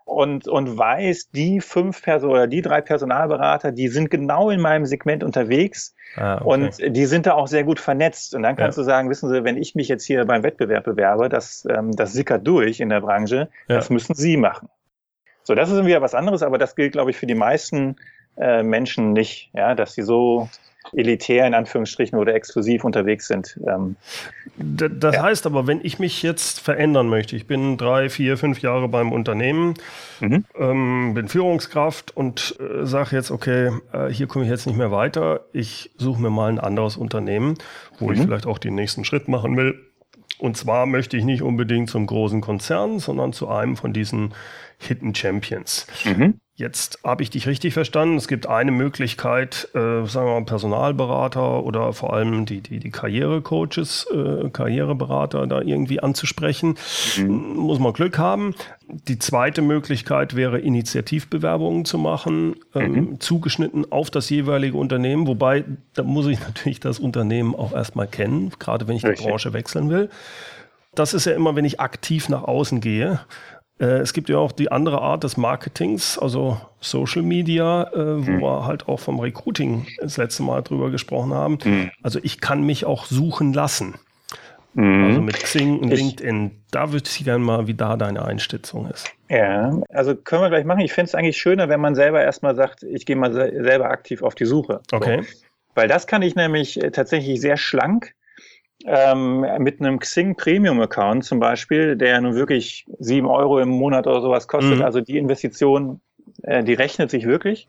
und, 0.09 0.47
und 0.47 0.77
weiß, 0.77 1.29
die 1.31 1.61
fünf 1.61 2.01
Personen 2.01 2.33
oder 2.33 2.47
die 2.47 2.61
drei 2.61 2.81
Personalberater, 2.81 3.71
die 3.71 3.87
sind 3.87 4.09
genau 4.09 4.49
in 4.49 4.59
meinem 4.59 4.85
Segment 4.85 5.23
unterwegs 5.23 5.95
ah, 6.15 6.37
okay. 6.37 6.43
und 6.45 6.95
die 6.95 7.05
sind 7.05 7.25
da 7.25 7.33
auch 7.33 7.47
sehr 7.47 7.63
gut 7.63 7.79
vernetzt. 7.79 8.35
Und 8.35 8.43
dann 8.43 8.55
kannst 8.55 8.77
ja. 8.77 8.83
du 8.83 8.85
sagen, 8.85 9.09
wissen 9.09 9.29
Sie, 9.29 9.43
wenn 9.43 9.57
ich 9.57 9.75
mich 9.75 9.87
jetzt 9.87 10.05
hier 10.05 10.25
beim 10.25 10.43
Wettbewerb 10.43 10.83
bewerbe, 10.83 11.29
das, 11.29 11.65
ähm, 11.69 11.91
das 11.91 12.13
sickert 12.13 12.45
durch 12.45 12.79
in 12.79 12.89
der 12.89 13.01
Branche, 13.01 13.49
ja. 13.67 13.75
das 13.75 13.89
müssen 13.89 14.15
Sie 14.15 14.35
machen. 14.37 14.69
So, 15.43 15.55
das 15.55 15.71
ist 15.71 15.85
wieder 15.85 16.01
was 16.01 16.15
anderes, 16.15 16.43
aber 16.43 16.57
das 16.57 16.75
gilt, 16.75 16.91
glaube 16.91 17.11
ich, 17.11 17.17
für 17.17 17.27
die 17.27 17.35
meisten 17.35 17.95
äh, 18.37 18.63
Menschen 18.63 19.13
nicht, 19.13 19.51
ja, 19.53 19.75
dass 19.75 19.93
sie 19.93 20.03
so 20.03 20.49
elitär 20.93 21.45
in 21.45 21.53
Anführungsstrichen 21.53 22.17
oder 22.17 22.33
exklusiv 22.33 22.83
unterwegs 22.83 23.27
sind. 23.27 23.59
Ähm, 23.67 23.95
das 24.57 25.15
ja. 25.15 25.23
heißt 25.23 25.45
aber, 25.45 25.67
wenn 25.67 25.79
ich 25.83 25.99
mich 25.99 26.21
jetzt 26.23 26.59
verändern 26.59 27.07
möchte, 27.07 27.35
ich 27.35 27.47
bin 27.47 27.77
drei, 27.77 28.09
vier, 28.09 28.37
fünf 28.37 28.61
Jahre 28.61 28.87
beim 28.87 29.11
Unternehmen, 29.11 29.75
mhm. 30.19 30.45
ähm, 30.57 31.13
bin 31.13 31.27
Führungskraft 31.27 32.15
und 32.15 32.57
äh, 32.59 32.85
sage 32.85 33.15
jetzt, 33.15 33.31
okay, 33.31 33.71
äh, 33.93 34.09
hier 34.09 34.27
komme 34.27 34.45
ich 34.45 34.51
jetzt 34.51 34.67
nicht 34.67 34.77
mehr 34.77 34.91
weiter, 34.91 35.41
ich 35.53 35.91
suche 35.97 36.21
mir 36.21 36.29
mal 36.29 36.49
ein 36.49 36.59
anderes 36.59 36.97
Unternehmen, 36.97 37.55
wo 37.99 38.07
mhm. 38.07 38.13
ich 38.13 38.21
vielleicht 38.21 38.45
auch 38.45 38.57
den 38.57 38.75
nächsten 38.75 39.05
Schritt 39.05 39.27
machen 39.27 39.55
will. 39.55 39.79
Und 40.39 40.55
zwar 40.55 40.85
möchte 40.85 41.17
ich 41.17 41.25
nicht 41.25 41.41
unbedingt 41.41 41.89
zum 41.89 42.05
großen 42.05 42.39
Konzern, 42.39 42.99
sondern 42.99 43.33
zu 43.33 43.49
einem 43.49 43.75
von 43.75 43.91
diesen 43.91 44.33
Hidden 44.77 45.13
Champions. 45.13 45.85
Mhm. 46.05 46.39
Jetzt 46.59 46.99
habe 47.05 47.23
ich 47.23 47.29
dich 47.29 47.47
richtig 47.47 47.73
verstanden. 47.73 48.17
Es 48.17 48.27
gibt 48.27 48.45
eine 48.45 48.71
Möglichkeit, 48.71 49.69
äh, 49.73 50.05
sagen 50.05 50.27
wir 50.27 50.33
mal, 50.41 50.43
Personalberater 50.43 51.63
oder 51.63 51.93
vor 51.93 52.11
allem 52.11 52.45
die, 52.45 52.59
die, 52.59 52.79
die 52.79 52.91
Karrierecoaches, 52.91 54.07
äh, 54.13 54.49
Karriereberater 54.49 55.47
da 55.47 55.61
irgendwie 55.61 56.01
anzusprechen. 56.01 56.75
Mhm. 57.15 57.55
Muss 57.55 57.79
man 57.79 57.93
Glück 57.93 58.17
haben. 58.17 58.55
Die 58.89 59.17
zweite 59.17 59.61
Möglichkeit 59.61 60.35
wäre, 60.35 60.59
Initiativbewerbungen 60.59 61.85
zu 61.85 61.97
machen, 61.97 62.57
ähm, 62.75 62.91
mhm. 62.91 63.19
zugeschnitten 63.21 63.89
auf 63.89 64.09
das 64.09 64.29
jeweilige 64.29 64.75
Unternehmen. 64.75 65.27
Wobei, 65.27 65.63
da 65.93 66.03
muss 66.03 66.27
ich 66.27 66.41
natürlich 66.45 66.81
das 66.81 66.99
Unternehmen 66.99 67.55
auch 67.55 67.71
erstmal 67.71 68.07
kennen, 68.07 68.51
gerade 68.59 68.85
wenn 68.89 68.97
ich 68.97 69.05
richtig. 69.05 69.23
die 69.23 69.29
Branche 69.29 69.53
wechseln 69.53 69.89
will. 69.89 70.09
Das 70.93 71.13
ist 71.13 71.23
ja 71.23 71.31
immer, 71.31 71.55
wenn 71.55 71.63
ich 71.63 71.79
aktiv 71.79 72.27
nach 72.27 72.43
außen 72.43 72.81
gehe. 72.81 73.21
Äh, 73.79 73.99
es 73.99 74.13
gibt 74.13 74.29
ja 74.29 74.37
auch 74.37 74.51
die 74.51 74.71
andere 74.71 75.01
Art 75.01 75.23
des 75.23 75.37
Marketings, 75.37 76.17
also 76.19 76.59
Social 76.81 77.21
Media, 77.21 77.83
äh, 77.93 78.25
wo 78.25 78.31
mhm. 78.31 78.41
wir 78.41 78.65
halt 78.65 78.87
auch 78.87 78.99
vom 78.99 79.19
Recruiting 79.19 79.87
das 79.99 80.17
letzte 80.17 80.43
Mal 80.43 80.61
drüber 80.61 80.91
gesprochen 80.91 81.33
haben. 81.33 81.57
Mhm. 81.63 81.91
Also 82.03 82.19
ich 82.21 82.41
kann 82.41 82.63
mich 82.63 82.85
auch 82.85 83.05
suchen 83.05 83.53
lassen. 83.53 83.95
Mhm. 84.73 85.05
Also 85.05 85.21
mit 85.21 85.35
Xing 85.41 85.79
und 85.79 85.91
ich, 85.91 85.99
LinkedIn. 85.99 86.51
Da 86.71 86.91
würde 86.91 87.09
ich 87.09 87.23
gerne 87.23 87.43
mal, 87.43 87.67
wie 87.67 87.73
da 87.73 87.97
deine 87.97 88.23
Einschätzung 88.23 88.87
ist. 88.89 89.11
Ja, 89.29 89.79
also 89.89 90.15
können 90.15 90.41
wir 90.41 90.49
gleich 90.49 90.65
machen. 90.65 90.81
Ich 90.81 90.93
finde 90.93 91.09
es 91.09 91.15
eigentlich 91.15 91.37
schöner, 91.37 91.69
wenn 91.69 91.79
man 91.79 91.95
selber 91.95 92.21
erstmal 92.21 92.55
sagt, 92.55 92.83
ich 92.83 93.05
gehe 93.05 93.15
mal 93.15 93.33
selber 93.33 93.89
aktiv 93.89 94.21
auf 94.21 94.35
die 94.35 94.45
Suche. 94.45 94.81
Okay. 94.91 95.21
So. 95.23 95.39
Weil 95.75 95.87
das 95.87 96.07
kann 96.07 96.21
ich 96.21 96.35
nämlich 96.35 96.81
äh, 96.83 96.91
tatsächlich 96.91 97.39
sehr 97.41 97.57
schlank 97.57 98.13
ähm, 98.85 99.45
mit 99.59 99.81
einem 99.81 99.99
Xing 99.99 100.35
Premium 100.35 100.79
Account 100.81 101.25
zum 101.25 101.39
Beispiel, 101.39 101.95
der 101.95 102.21
nun 102.21 102.35
wirklich 102.35 102.85
sieben 102.99 103.27
Euro 103.27 103.59
im 103.59 103.69
Monat 103.69 104.07
oder 104.07 104.21
sowas 104.21 104.47
kostet. 104.47 104.77
Mhm. 104.77 104.83
Also 104.83 105.01
die 105.01 105.17
Investition, 105.17 106.01
äh, 106.43 106.63
die 106.63 106.73
rechnet 106.73 107.11
sich 107.11 107.25
wirklich. 107.25 107.67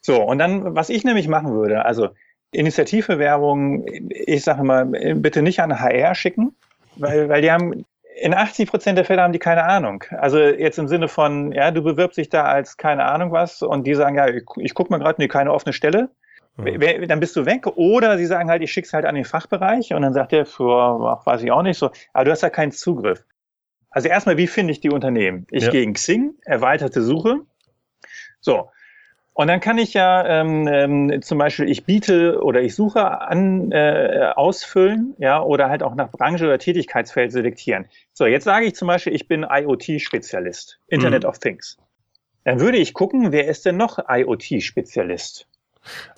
So, 0.00 0.22
und 0.22 0.38
dann, 0.38 0.74
was 0.74 0.88
ich 0.88 1.04
nämlich 1.04 1.28
machen 1.28 1.52
würde, 1.52 1.84
also 1.84 2.08
Initiativbewerbung, 2.52 3.84
ich 4.08 4.42
sage 4.42 4.64
mal, 4.64 4.86
bitte 4.86 5.42
nicht 5.42 5.60
an 5.60 5.78
HR 5.78 6.14
schicken, 6.14 6.56
weil, 6.96 7.28
weil 7.28 7.42
die 7.42 7.50
haben, 7.50 7.84
in 8.20 8.34
80 8.34 8.70
Prozent 8.70 8.98
der 8.98 9.04
Fälle 9.04 9.22
haben 9.22 9.32
die 9.32 9.38
keine 9.38 9.64
Ahnung. 9.64 10.04
Also 10.10 10.38
jetzt 10.38 10.78
im 10.78 10.88
Sinne 10.88 11.08
von, 11.08 11.52
ja, 11.52 11.70
du 11.70 11.82
bewirbst 11.82 12.18
dich 12.18 12.30
da 12.30 12.44
als 12.44 12.76
keine 12.76 13.04
Ahnung 13.04 13.32
was 13.32 13.62
und 13.62 13.86
die 13.86 13.94
sagen, 13.94 14.16
ja, 14.16 14.28
ich, 14.28 14.44
ich 14.56 14.74
gucke 14.74 14.90
mal 14.90 14.98
gerade, 14.98 15.20
nee, 15.20 15.28
keine 15.28 15.52
offene 15.52 15.72
Stelle. 15.72 16.10
Mhm. 16.58 17.08
Dann 17.08 17.20
bist 17.20 17.36
du 17.36 17.46
weg. 17.46 17.66
Oder 17.66 18.18
sie 18.18 18.26
sagen 18.26 18.50
halt, 18.50 18.62
ich 18.62 18.72
schick's 18.72 18.92
halt 18.92 19.04
an 19.04 19.14
den 19.14 19.24
Fachbereich 19.24 19.94
und 19.94 20.02
dann 20.02 20.12
sagt 20.12 20.32
er, 20.32 20.44
für, 20.44 20.66
weiß 21.24 21.42
ich 21.42 21.52
auch 21.52 21.62
nicht 21.62 21.78
so, 21.78 21.90
aber 22.12 22.24
du 22.26 22.30
hast 22.32 22.42
da 22.42 22.50
keinen 22.50 22.72
Zugriff. 22.72 23.24
Also 23.90 24.08
erstmal, 24.08 24.36
wie 24.36 24.46
finde 24.46 24.72
ich 24.72 24.80
die 24.80 24.90
Unternehmen? 24.90 25.46
Ich 25.50 25.64
ja. 25.64 25.70
gehe 25.70 25.82
in 25.82 25.94
Xing, 25.94 26.34
erweiterte 26.44 27.02
Suche. 27.02 27.40
So. 28.40 28.70
Und 29.32 29.46
dann 29.46 29.60
kann 29.60 29.78
ich 29.78 29.94
ja 29.94 30.26
ähm, 30.26 30.66
ähm, 30.66 31.22
zum 31.22 31.38
Beispiel, 31.38 31.70
ich 31.70 31.84
biete 31.84 32.42
oder 32.42 32.60
ich 32.60 32.74
suche 32.74 33.20
an, 33.20 33.70
äh, 33.70 34.32
ausfüllen, 34.34 35.14
ja, 35.18 35.40
oder 35.40 35.70
halt 35.70 35.84
auch 35.84 35.94
nach 35.94 36.10
Branche 36.10 36.44
oder 36.44 36.58
Tätigkeitsfeld 36.58 37.30
selektieren. 37.30 37.86
So, 38.12 38.26
jetzt 38.26 38.42
sage 38.42 38.66
ich 38.66 38.74
zum 38.74 38.88
Beispiel, 38.88 39.14
ich 39.14 39.28
bin 39.28 39.46
IoT-Spezialist, 39.48 40.80
Internet 40.88 41.22
mhm. 41.22 41.28
of 41.28 41.38
Things. 41.38 41.78
Dann 42.42 42.58
würde 42.58 42.78
ich 42.78 42.94
gucken, 42.94 43.30
wer 43.30 43.46
ist 43.46 43.64
denn 43.64 43.76
noch 43.76 44.00
IoT-Spezialist? 44.08 45.46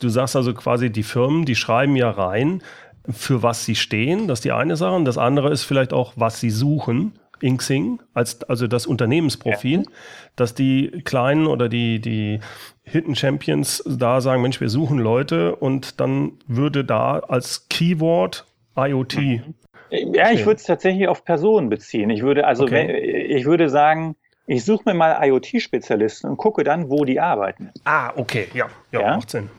Du 0.01 0.09
sagst 0.09 0.37
also 0.37 0.55
quasi, 0.55 0.91
die 0.91 1.03
Firmen, 1.03 1.45
die 1.45 1.57
schreiben 1.57 1.97
ja 1.97 2.11
rein, 2.11 2.63
für 3.09 3.43
was 3.43 3.65
sie 3.65 3.75
stehen. 3.75 4.29
Das 4.29 4.41
ist 4.41 4.45
die 4.45 4.53
eine 4.53 4.77
Sache. 4.77 4.95
Und 4.95 5.05
das 5.05 5.19
andere 5.19 5.51
ist 5.51 5.65
vielleicht 5.65 5.93
auch, 5.93 6.13
was 6.17 6.41
sie 6.41 6.51
suchen. 6.51 7.13
in 7.43 7.57
Xing, 7.57 8.01
als, 8.13 8.43
also 8.45 8.67
das 8.67 8.87
Unternehmensprofil, 8.87 9.81
ja. 9.81 9.91
dass 10.37 10.55
die 10.55 10.91
Kleinen 11.05 11.47
oder 11.47 11.69
die, 11.69 11.99
die 12.01 12.41
Hidden 12.83 13.17
Champions 13.17 13.83
da 13.87 14.21
sagen, 14.21 14.43
Mensch, 14.43 14.61
wir 14.61 14.69
suchen 14.69 14.99
Leute 14.99 15.57
und 15.57 16.01
dann 16.01 16.33
würde 16.47 16.85
da 16.85 17.21
als 17.21 17.69
Keyword 17.69 18.45
IoT. 18.77 19.43
Ja, 19.91 20.31
ich 20.31 20.47
würde 20.47 20.57
es 20.57 20.65
tatsächlich 20.65 21.09
auf 21.09 21.25
Personen 21.25 21.69
beziehen. 21.69 22.11
Ich 22.11 22.23
würde 22.23 22.47
also, 22.47 22.65
okay. 22.65 22.89
wenn, 22.89 23.37
ich 23.37 23.45
würde 23.45 23.69
sagen, 23.69 24.17
ich 24.47 24.65
suche 24.65 24.83
mir 24.87 24.95
mal 24.95 25.19
IoT-Spezialisten 25.23 26.29
und 26.29 26.37
gucke 26.37 26.65
dann, 26.65 26.91
wo 26.91 27.05
die 27.05 27.21
arbeiten. 27.21 27.71
Ah, 27.85 28.13
okay, 28.17 28.49
ja, 28.53 28.69
ja, 28.93 29.01
ja? 29.01 29.17
macht 29.17 29.31
Sinn. 29.31 29.51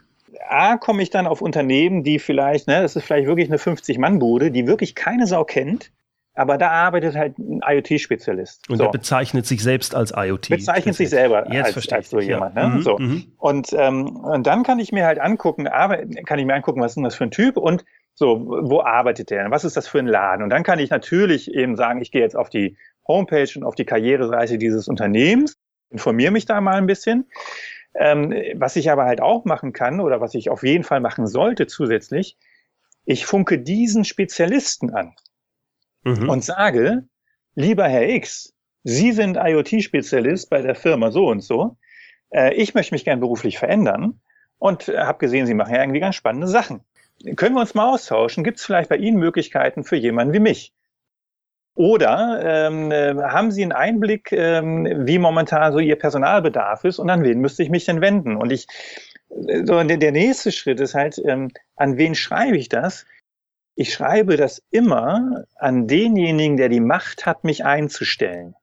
A, 0.48 0.78
komme 0.78 1.04
ich 1.04 1.10
dann 1.10 1.28
auf 1.28 1.42
Unternehmen, 1.42 2.04
die 2.04 2.20
vielleicht, 2.20 2.68
ne, 2.68 2.82
das 2.82 2.96
ist 2.96 3.04
vielleicht 3.04 3.28
wirklich 3.28 3.50
eine 3.50 3.58
50-Mann-Bude, 3.58 4.52
die 4.52 4.68
wirklich 4.68 4.96
keine 4.96 5.28
Sau 5.28 5.44
kennt, 5.44 5.92
aber 6.34 6.58
da 6.58 6.70
arbeitet 6.70 7.16
halt 7.16 7.38
ein 7.38 7.62
IoT-Spezialist. 7.66 8.70
Und 8.70 8.78
so. 8.78 8.84
der 8.86 8.92
bezeichnet 8.92 9.46
sich 9.46 9.62
selbst 9.62 9.94
als 9.94 10.14
IoT. 10.16 10.50
Bezeichnet 10.50 10.96
sich 10.96 11.10
selber 11.10 11.52
Jetzt 11.52 11.76
als, 11.76 11.92
als 11.92 12.10
so 12.10 12.20
jemand. 12.20 12.56
Ne? 12.56 12.68
Mhm, 12.68 12.82
so. 12.82 12.98
Mhm. 12.98 13.34
Und, 13.38 13.74
ähm, 13.74 14.16
und 14.18 14.48
dann 14.48 14.64
kann 14.64 14.80
ich 14.80 14.92
mir 14.92 15.06
halt 15.06 15.20
angucken, 15.20 15.66
kann 15.66 16.40
ich 16.40 16.46
mir 16.46 16.54
angucken, 16.54 16.80
was 16.80 16.92
ist 16.92 16.96
denn 16.96 17.04
das 17.04 17.16
für 17.16 17.26
ein 17.26 17.32
Typ 17.32 17.58
und 17.58 17.84
so, 18.14 18.46
wo 18.46 18.82
arbeitet 18.82 19.30
der? 19.30 19.52
Was 19.52 19.66
ist 19.66 19.76
das 19.76 19.88
für 19.88 20.00
ein 20.00 20.08
Laden? 20.08 20.44
Und 20.44 20.50
dann 20.50 20.64
kann 20.64 20.80
ich 20.80 20.90
natürlich 20.90 21.54
eben 21.54 21.76
sagen, 21.76 22.02
ich 22.02 22.12
gehe 22.12 22.22
jetzt 22.22 22.36
auf 22.36 22.50
die 22.50 22.78
Homepage 23.08 23.50
und 23.56 23.64
auf 23.64 23.76
die 23.76 23.86
Karriereseite 23.86 24.58
dieses 24.58 24.88
Unternehmens, 24.88 25.58
informiere 25.90 26.32
mich 26.32 26.46
da 26.46 26.62
mal 26.62 26.76
ein 26.76 26.88
bisschen. 26.88 27.26
Ähm, 27.94 28.34
was 28.56 28.76
ich 28.76 28.90
aber 28.90 29.06
halt 29.06 29.22
auch 29.22 29.46
machen 29.46 29.74
kann 29.74 30.00
oder 30.00 30.22
was 30.22 30.34
ich 30.34 30.50
auf 30.50 30.64
jeden 30.64 30.84
Fall 30.84 31.02
machen 31.02 31.28
sollte 31.28 31.68
zusätzlich, 31.68 32.38
ich 33.06 33.26
funke 33.26 33.60
diesen 33.60 34.06
Spezialisten 34.06 34.94
an 34.94 35.14
mhm. 36.04 36.30
und 36.30 36.44
sage, 36.44 37.04
lieber 37.56 37.88
Herr 37.88 38.08
X, 38.08 38.54
Sie 38.84 39.12
sind 39.12 39.38
IoT-Spezialist 39.38 40.50
bei 40.50 40.62
der 40.62 40.76
Firma 40.76 41.12
so 41.12 41.28
und 41.28 41.42
so. 41.42 41.78
Äh, 42.30 42.54
ich 42.56 42.74
möchte 42.74 42.96
mich 42.96 43.06
gern 43.06 43.20
beruflich 43.20 43.60
verändern 43.60 44.22
und 44.58 44.88
äh, 44.88 44.98
habe 45.00 45.20
gesehen, 45.20 45.46
Sie 45.46 45.54
machen 45.54 45.76
ja 45.76 45.82
irgendwie 45.82 46.00
ganz 46.00 46.16
spannende 46.16 46.48
Sachen. 46.48 46.82
Können 47.36 47.56
wir 47.56 47.62
uns 47.62 47.76
mal 47.76 47.94
austauschen? 47.94 48.44
Gibt 48.44 48.58
es 48.58 48.66
vielleicht 48.66 48.90
bei 48.90 48.98
Ihnen 48.98 49.18
Möglichkeiten 49.18 49.84
für 49.84 49.96
jemanden 49.96 50.34
wie 50.34 50.40
mich? 50.40 50.74
Oder 51.76 52.42
ähm, 52.44 52.92
äh, 52.92 53.16
haben 53.16 53.52
Sie 53.52 53.64
einen 53.64 53.72
Einblick, 53.72 54.32
ähm, 54.32 55.06
wie 55.08 55.18
momentan 55.18 55.72
so 55.72 55.80
Ihr 55.80 55.96
Personalbedarf 55.96 56.84
ist 56.84 57.00
und 57.00 57.10
an 57.10 57.24
wen 57.24 57.40
müsste 57.40 57.64
ich 57.64 57.70
mich 57.70 57.86
denn 57.86 58.02
wenden? 58.02 58.36
Und 58.36 58.52
ich, 58.52 58.68
äh, 59.30 59.66
so 59.66 59.82
der, 59.82 59.98
der 59.98 60.12
nächste 60.12 60.52
Schritt 60.52 60.80
ist 60.82 60.96
halt, 60.96 61.22
ähm, 61.26 61.50
an 61.78 61.98
wen 61.98 62.14
schreibe 62.14 62.58
ich 62.58 62.68
das? 62.68 63.06
Ich 63.76 63.94
schreibe 63.94 64.36
das 64.36 64.62
immer 64.70 65.46
an 65.56 65.88
denjenigen, 65.88 66.58
der 66.58 66.68
die 66.68 66.82
Macht 66.82 67.26
hat, 67.26 67.46
mich 67.46 67.64
einzustellen. 67.64 68.54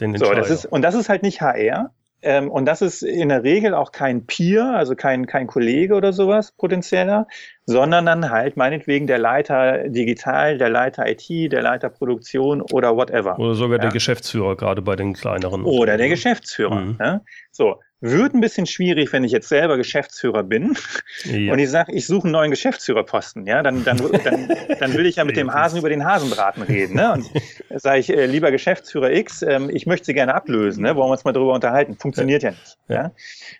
Den 0.00 0.16
so, 0.16 0.32
das 0.32 0.48
ist, 0.48 0.64
und 0.64 0.82
das 0.82 0.94
ist 0.94 1.08
halt 1.08 1.22
nicht 1.22 1.40
HR, 1.40 1.92
ähm, 2.22 2.50
und 2.50 2.66
das 2.66 2.82
ist 2.82 3.02
in 3.02 3.28
der 3.28 3.42
Regel 3.42 3.74
auch 3.74 3.92
kein 3.92 4.26
Peer, 4.26 4.74
also 4.74 4.94
kein, 4.94 5.26
kein 5.26 5.46
Kollege 5.46 5.94
oder 5.94 6.12
sowas 6.12 6.52
potenzieller, 6.52 7.26
sondern 7.66 8.06
dann 8.06 8.30
halt 8.30 8.56
meinetwegen 8.56 9.06
der 9.06 9.18
Leiter 9.18 9.88
Digital, 9.88 10.58
der 10.58 10.68
Leiter 10.68 11.04
IT, 11.08 11.52
der 11.52 11.62
Leiter 11.62 11.90
Produktion 11.90 12.62
oder 12.62 12.96
whatever. 12.96 13.38
Oder 13.38 13.54
sogar 13.54 13.78
ja. 13.78 13.82
der 13.82 13.90
Geschäftsführer, 13.90 14.56
gerade 14.56 14.82
bei 14.82 14.96
den 14.96 15.14
kleineren. 15.14 15.64
Oder 15.64 15.96
der 15.96 16.08
Geschäftsführer. 16.08 16.80
Mhm. 16.80 16.98
Ja. 17.00 17.20
So, 17.50 17.80
wird 18.02 18.34
ein 18.34 18.40
bisschen 18.40 18.66
schwierig, 18.66 19.12
wenn 19.12 19.22
ich 19.22 19.30
jetzt 19.30 19.48
selber 19.48 19.76
Geschäftsführer 19.76 20.42
bin 20.42 20.76
ja. 21.24 21.52
und 21.52 21.58
ich 21.60 21.70
sage, 21.70 21.92
ich 21.92 22.06
suche 22.06 22.24
einen 22.24 22.32
neuen 22.32 22.50
Geschäftsführerposten. 22.50 23.46
Ja, 23.46 23.62
dann, 23.62 23.84
dann, 23.84 23.98
dann, 24.24 24.50
dann 24.80 24.94
will 24.94 25.06
ich 25.06 25.16
ja 25.16 25.24
mit 25.24 25.36
dem 25.36 25.54
Hasen 25.54 25.78
über 25.78 25.88
den 25.88 26.04
Hasenbraten 26.04 26.64
reden. 26.64 26.96
Ne? 26.96 27.12
Und 27.12 27.30
sage 27.80 28.00
ich, 28.00 28.10
äh, 28.10 28.26
lieber 28.26 28.50
Geschäftsführer 28.50 29.12
X, 29.12 29.42
ähm, 29.42 29.70
ich 29.72 29.86
möchte 29.86 30.06
Sie 30.06 30.14
gerne 30.14 30.34
ablösen. 30.34 30.82
Ne? 30.82 30.96
Wollen 30.96 31.08
wir 31.08 31.12
uns 31.12 31.24
mal 31.24 31.32
darüber 31.32 31.54
unterhalten? 31.54 31.96
Funktioniert 31.96 32.42
ja, 32.42 32.50
ja 32.50 32.56
nicht. 32.56 32.78
Ja. 32.88 32.94
ja. 32.94 33.12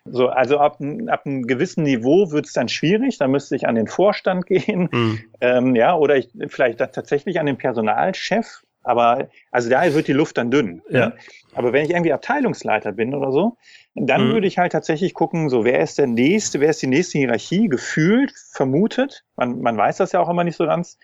So, 0.04 0.28
also 0.28 0.58
ab, 0.58 0.78
ab 1.06 1.22
einem 1.24 1.46
gewissen 1.46 1.84
Niveau 1.84 2.32
wird 2.32 2.46
es 2.46 2.52
dann 2.52 2.68
schwierig. 2.68 3.18
Da 3.18 3.28
müsste 3.28 3.54
ich 3.54 3.68
an 3.68 3.76
den 3.76 3.86
Vorstand 3.86 4.46
gehen. 4.46 4.88
Mhm. 4.90 5.20
Ähm, 5.40 5.76
ja, 5.76 5.94
oder 5.94 6.16
ich, 6.16 6.30
vielleicht 6.48 6.78
tatsächlich 6.78 7.38
an 7.38 7.46
den 7.46 7.58
Personalchef. 7.58 8.62
Aber 8.82 9.28
also 9.52 9.70
da 9.70 9.94
wird 9.94 10.08
die 10.08 10.12
Luft 10.12 10.38
dann 10.38 10.50
dünn. 10.50 10.82
Ne? 10.88 10.98
Ja. 10.98 11.12
Aber 11.54 11.72
wenn 11.72 11.84
ich 11.84 11.90
irgendwie 11.90 12.12
Abteilungsleiter 12.12 12.92
bin 12.92 13.14
oder 13.14 13.30
so, 13.30 13.56
dann 13.94 14.28
mhm. 14.28 14.32
würde 14.32 14.46
ich 14.46 14.58
halt 14.58 14.72
tatsächlich 14.72 15.14
gucken, 15.14 15.48
so 15.48 15.64
wer 15.64 15.80
ist 15.80 15.98
der 15.98 16.06
nächste, 16.06 16.60
wer 16.60 16.70
ist 16.70 16.82
die 16.82 16.86
nächste 16.86 17.18
Hierarchie, 17.18 17.68
gefühlt, 17.68 18.32
vermutet. 18.52 19.24
Man, 19.36 19.60
man 19.60 19.76
weiß 19.76 19.98
das 19.98 20.12
ja 20.12 20.20
auch 20.20 20.28
immer 20.28 20.44
nicht 20.44 20.56
so 20.56 20.66
ganz. 20.66 20.98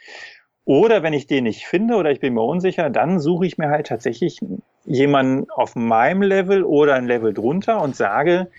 Oder 0.64 1.02
wenn 1.02 1.12
ich 1.12 1.26
den 1.26 1.44
nicht 1.44 1.66
finde 1.66 1.96
oder 1.96 2.10
ich 2.10 2.20
bin 2.20 2.34
mir 2.34 2.42
unsicher, 2.42 2.90
dann 2.90 3.20
suche 3.20 3.46
ich 3.46 3.56
mir 3.56 3.70
halt 3.70 3.86
tatsächlich 3.86 4.40
jemanden 4.84 5.50
auf 5.50 5.76
meinem 5.76 6.22
Level 6.22 6.62
oder 6.62 6.94
ein 6.94 7.06
Level 7.06 7.32
drunter 7.32 7.80
und 7.80 7.96
sage, 7.96 8.50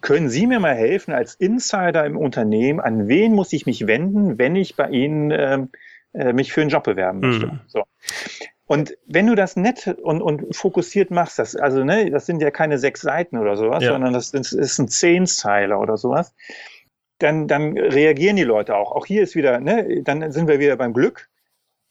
können 0.00 0.28
Sie 0.28 0.46
mir 0.46 0.60
mal 0.60 0.74
helfen 0.74 1.12
als 1.12 1.34
Insider 1.34 2.06
im 2.06 2.16
Unternehmen, 2.16 2.80
an 2.80 3.08
wen 3.08 3.34
muss 3.34 3.52
ich 3.52 3.66
mich 3.66 3.86
wenden, 3.86 4.38
wenn 4.38 4.56
ich 4.56 4.76
bei 4.76 4.88
Ihnen 4.90 5.30
äh, 5.30 5.66
äh 6.12 6.32
mich 6.32 6.52
für 6.52 6.62
einen 6.62 6.70
Job 6.70 6.84
bewerben 6.84 7.20
möchte? 7.20 7.46
Mhm. 7.46 7.60
So. 7.66 7.82
Und 8.70 8.96
wenn 9.04 9.26
du 9.26 9.34
das 9.34 9.56
nett 9.56 9.88
und, 10.00 10.22
und 10.22 10.54
fokussiert 10.54 11.10
machst, 11.10 11.40
das, 11.40 11.56
also 11.56 11.82
ne, 11.82 12.08
das 12.08 12.26
sind 12.26 12.40
ja 12.40 12.52
keine 12.52 12.78
sechs 12.78 13.00
Seiten 13.00 13.36
oder 13.36 13.56
sowas, 13.56 13.82
ja. 13.82 13.90
sondern 13.90 14.12
das, 14.12 14.30
das 14.30 14.52
ist 14.52 14.78
ein 14.78 14.86
Zehnzeiler 14.86 15.80
oder 15.80 15.96
sowas, 15.96 16.36
dann, 17.18 17.48
dann 17.48 17.76
reagieren 17.76 18.36
die 18.36 18.44
Leute 18.44 18.76
auch. 18.76 18.92
Auch 18.92 19.06
hier 19.06 19.24
ist 19.24 19.34
wieder, 19.34 19.58
ne, 19.58 20.02
dann 20.04 20.30
sind 20.30 20.46
wir 20.46 20.60
wieder 20.60 20.76
beim 20.76 20.94
Glück. 20.94 21.28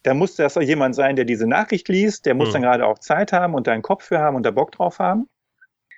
Da 0.03 0.13
muss 0.13 0.37
das 0.37 0.55
jemand 0.55 0.95
sein, 0.95 1.17
der 1.17 1.25
diese 1.25 1.47
Nachricht 1.47 1.89
liest, 1.89 2.25
der 2.25 2.33
muss 2.33 2.47
mhm. 2.47 2.53
dann 2.53 2.61
gerade 2.61 2.85
auch 2.85 2.99
Zeit 2.99 3.33
haben 3.33 3.55
und 3.55 3.67
da 3.67 3.73
einen 3.73 3.81
Kopf 3.81 4.05
für 4.05 4.19
haben 4.19 4.37
und 4.37 4.43
da 4.43 4.51
Bock 4.51 4.71
drauf 4.71 4.99
haben. 4.99 5.27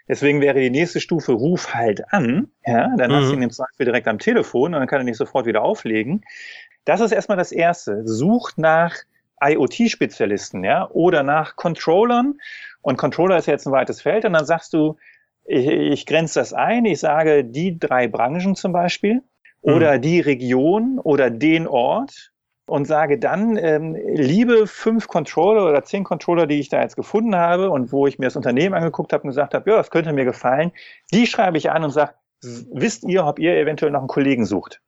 Deswegen 0.08 0.42
wäre 0.42 0.60
die 0.60 0.72
nächste 0.72 1.00
Stufe, 1.00 1.34
ruf 1.34 1.76
halt 1.76 2.12
an. 2.12 2.50
Ja, 2.66 2.90
dann 2.98 3.12
mhm. 3.12 3.16
hast 3.18 3.30
du 3.30 3.36
ihn 3.36 3.44
im 3.44 3.52
Zweifel 3.52 3.86
direkt 3.86 4.08
am 4.08 4.18
Telefon 4.18 4.74
und 4.74 4.80
dann 4.80 4.88
kann 4.88 5.02
er 5.02 5.04
nicht 5.04 5.18
sofort 5.18 5.46
wieder 5.46 5.62
auflegen. 5.62 6.26
Das 6.86 7.02
ist 7.02 7.12
erstmal 7.12 7.38
das 7.38 7.52
Erste. 7.52 8.02
Sucht 8.08 8.58
nach 8.58 8.96
IoT-Spezialisten, 9.42 10.64
ja, 10.64 10.90
oder 10.92 11.24
nach 11.24 11.56
Controllern. 11.56 12.36
Und 12.82 12.98
Controller 12.98 13.38
ist 13.38 13.48
jetzt 13.48 13.68
ein 13.68 13.74
weites 13.74 14.02
Feld. 14.02 14.26
Und 14.26 14.34
dann 14.34 14.46
sagst 14.46 14.74
du, 14.74 14.98
ich, 15.46 15.68
ich 15.68 16.06
grenze 16.06 16.40
das 16.40 16.54
ein. 16.54 16.86
Ich 16.86 17.00
sage 17.00 17.44
die 17.44 17.78
drei 17.80 18.08
Branchen 18.08 18.56
zum 18.56 18.72
Beispiel 18.72 19.24
oder 19.62 19.98
mhm. 19.98 20.02
die 20.02 20.20
Region 20.20 21.00
oder 21.00 21.30
den 21.30 21.68
Ort 21.68 22.32
und 22.68 22.86
sage 22.86 23.20
dann, 23.20 23.58
ähm, 23.58 23.96
liebe 23.96 24.66
fünf 24.66 25.08
Controller 25.08 25.68
oder 25.68 25.84
zehn 25.84 26.04
Controller, 26.04 26.48
die 26.48 26.60
ich 26.60 26.70
da 26.70 26.82
jetzt 26.82 26.96
gefunden 26.96 27.36
habe 27.36 27.70
und 27.70 27.92
wo 27.92 28.08
ich 28.08 28.18
mir 28.18 28.28
das 28.28 28.36
Unternehmen 28.36 28.76
angeguckt 28.76 29.12
habe 29.14 29.24
und 29.24 29.30
gesagt 29.30 29.54
habe, 29.54 29.70
ja, 29.70 29.78
das 29.78 29.92
könnte 29.92 30.14
mir 30.14 30.26
gefallen, 30.26 30.72
die 31.14 31.28
schreibe 31.28 31.58
ich 31.58 31.70
an 31.70 31.84
und 31.84 31.92
sage, 31.92 32.14
wisst 32.42 33.04
ihr, 33.04 33.26
ob 33.26 33.40
ihr 33.40 33.56
eventuell 33.56 33.92
noch 33.92 34.00
einen 34.00 34.08
Kollegen 34.08 34.46
sucht? 34.46 34.82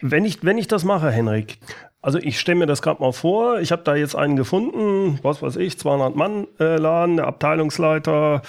Wenn 0.00 0.24
ich, 0.24 0.44
wenn 0.44 0.58
ich 0.58 0.68
das 0.68 0.84
mache, 0.84 1.10
Henrik, 1.10 1.58
also 2.00 2.18
ich 2.18 2.38
stelle 2.38 2.58
mir 2.58 2.66
das 2.66 2.82
gerade 2.82 3.00
mal 3.02 3.12
vor, 3.12 3.58
ich 3.60 3.72
habe 3.72 3.82
da 3.82 3.96
jetzt 3.96 4.14
einen 4.14 4.36
gefunden, 4.36 5.18
was 5.22 5.42
weiß 5.42 5.56
ich, 5.56 5.78
200 5.78 6.14
Mann 6.14 6.46
äh, 6.60 6.76
Laden, 6.76 7.16
der 7.16 7.26
Abteilungsleiter, 7.26 8.42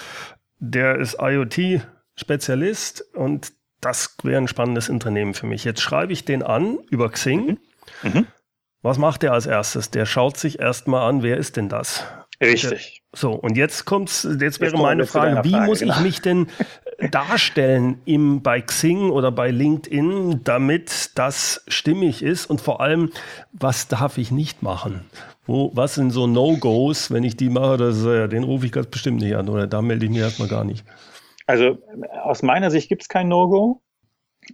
der 0.58 0.96
ist 0.96 1.16
IoT-Spezialist 1.20 3.04
und 3.14 3.52
das 3.80 4.16
wäre 4.22 4.40
ein 4.40 4.48
spannendes 4.48 4.88
Unternehmen 4.88 5.34
für 5.34 5.46
mich. 5.46 5.64
Jetzt 5.64 5.80
schreibe 5.80 6.12
ich 6.12 6.24
den 6.24 6.42
an 6.42 6.78
über 6.90 7.08
Xing. 7.10 7.58
Mhm. 8.02 8.10
Mhm. 8.10 8.26
Was 8.82 8.98
macht 8.98 9.22
der 9.22 9.32
als 9.32 9.46
erstes? 9.46 9.90
Der 9.90 10.06
schaut 10.06 10.36
sich 10.36 10.60
erstmal 10.60 11.08
an, 11.08 11.22
wer 11.22 11.36
ist 11.36 11.56
denn 11.56 11.68
das? 11.68 12.04
Richtig. 12.40 13.02
So, 13.12 13.32
und 13.32 13.56
jetzt 13.56 13.84
kommt's, 13.84 14.22
jetzt, 14.22 14.40
jetzt 14.40 14.60
wäre 14.60 14.76
meine 14.76 15.06
Frage, 15.06 15.42
wie 15.44 15.50
Frage, 15.50 15.66
muss 15.66 15.80
genau. 15.80 15.96
ich 15.96 16.00
mich 16.02 16.20
denn 16.22 16.46
darstellen 17.10 18.00
im, 18.04 18.42
bei 18.42 18.60
Xing 18.60 19.10
oder 19.10 19.32
bei 19.32 19.50
LinkedIn, 19.50 20.42
damit 20.44 21.10
das 21.16 21.64
stimmig 21.66 22.22
ist? 22.22 22.46
Und 22.46 22.60
vor 22.60 22.80
allem, 22.80 23.10
was 23.52 23.88
darf 23.88 24.18
ich 24.18 24.30
nicht 24.30 24.62
machen? 24.62 25.04
Wo, 25.46 25.72
was 25.74 25.94
sind 25.94 26.10
so 26.10 26.26
No-Gos, 26.26 27.10
wenn 27.10 27.24
ich 27.24 27.36
die 27.36 27.48
mache, 27.48 27.76
das, 27.76 28.04
äh, 28.04 28.28
den 28.28 28.44
rufe 28.44 28.66
ich 28.66 28.72
ganz 28.72 28.86
bestimmt 28.86 29.20
nicht 29.20 29.34
an 29.34 29.48
oder 29.48 29.66
da 29.66 29.82
melde 29.82 30.04
ich 30.04 30.10
mich 30.10 30.20
erstmal 30.20 30.48
gar 30.48 30.64
nicht. 30.64 30.84
Also 31.46 31.78
aus 32.22 32.42
meiner 32.42 32.70
Sicht 32.70 32.88
gibt 32.88 33.02
es 33.02 33.08
kein 33.08 33.28
No-Go 33.28 33.80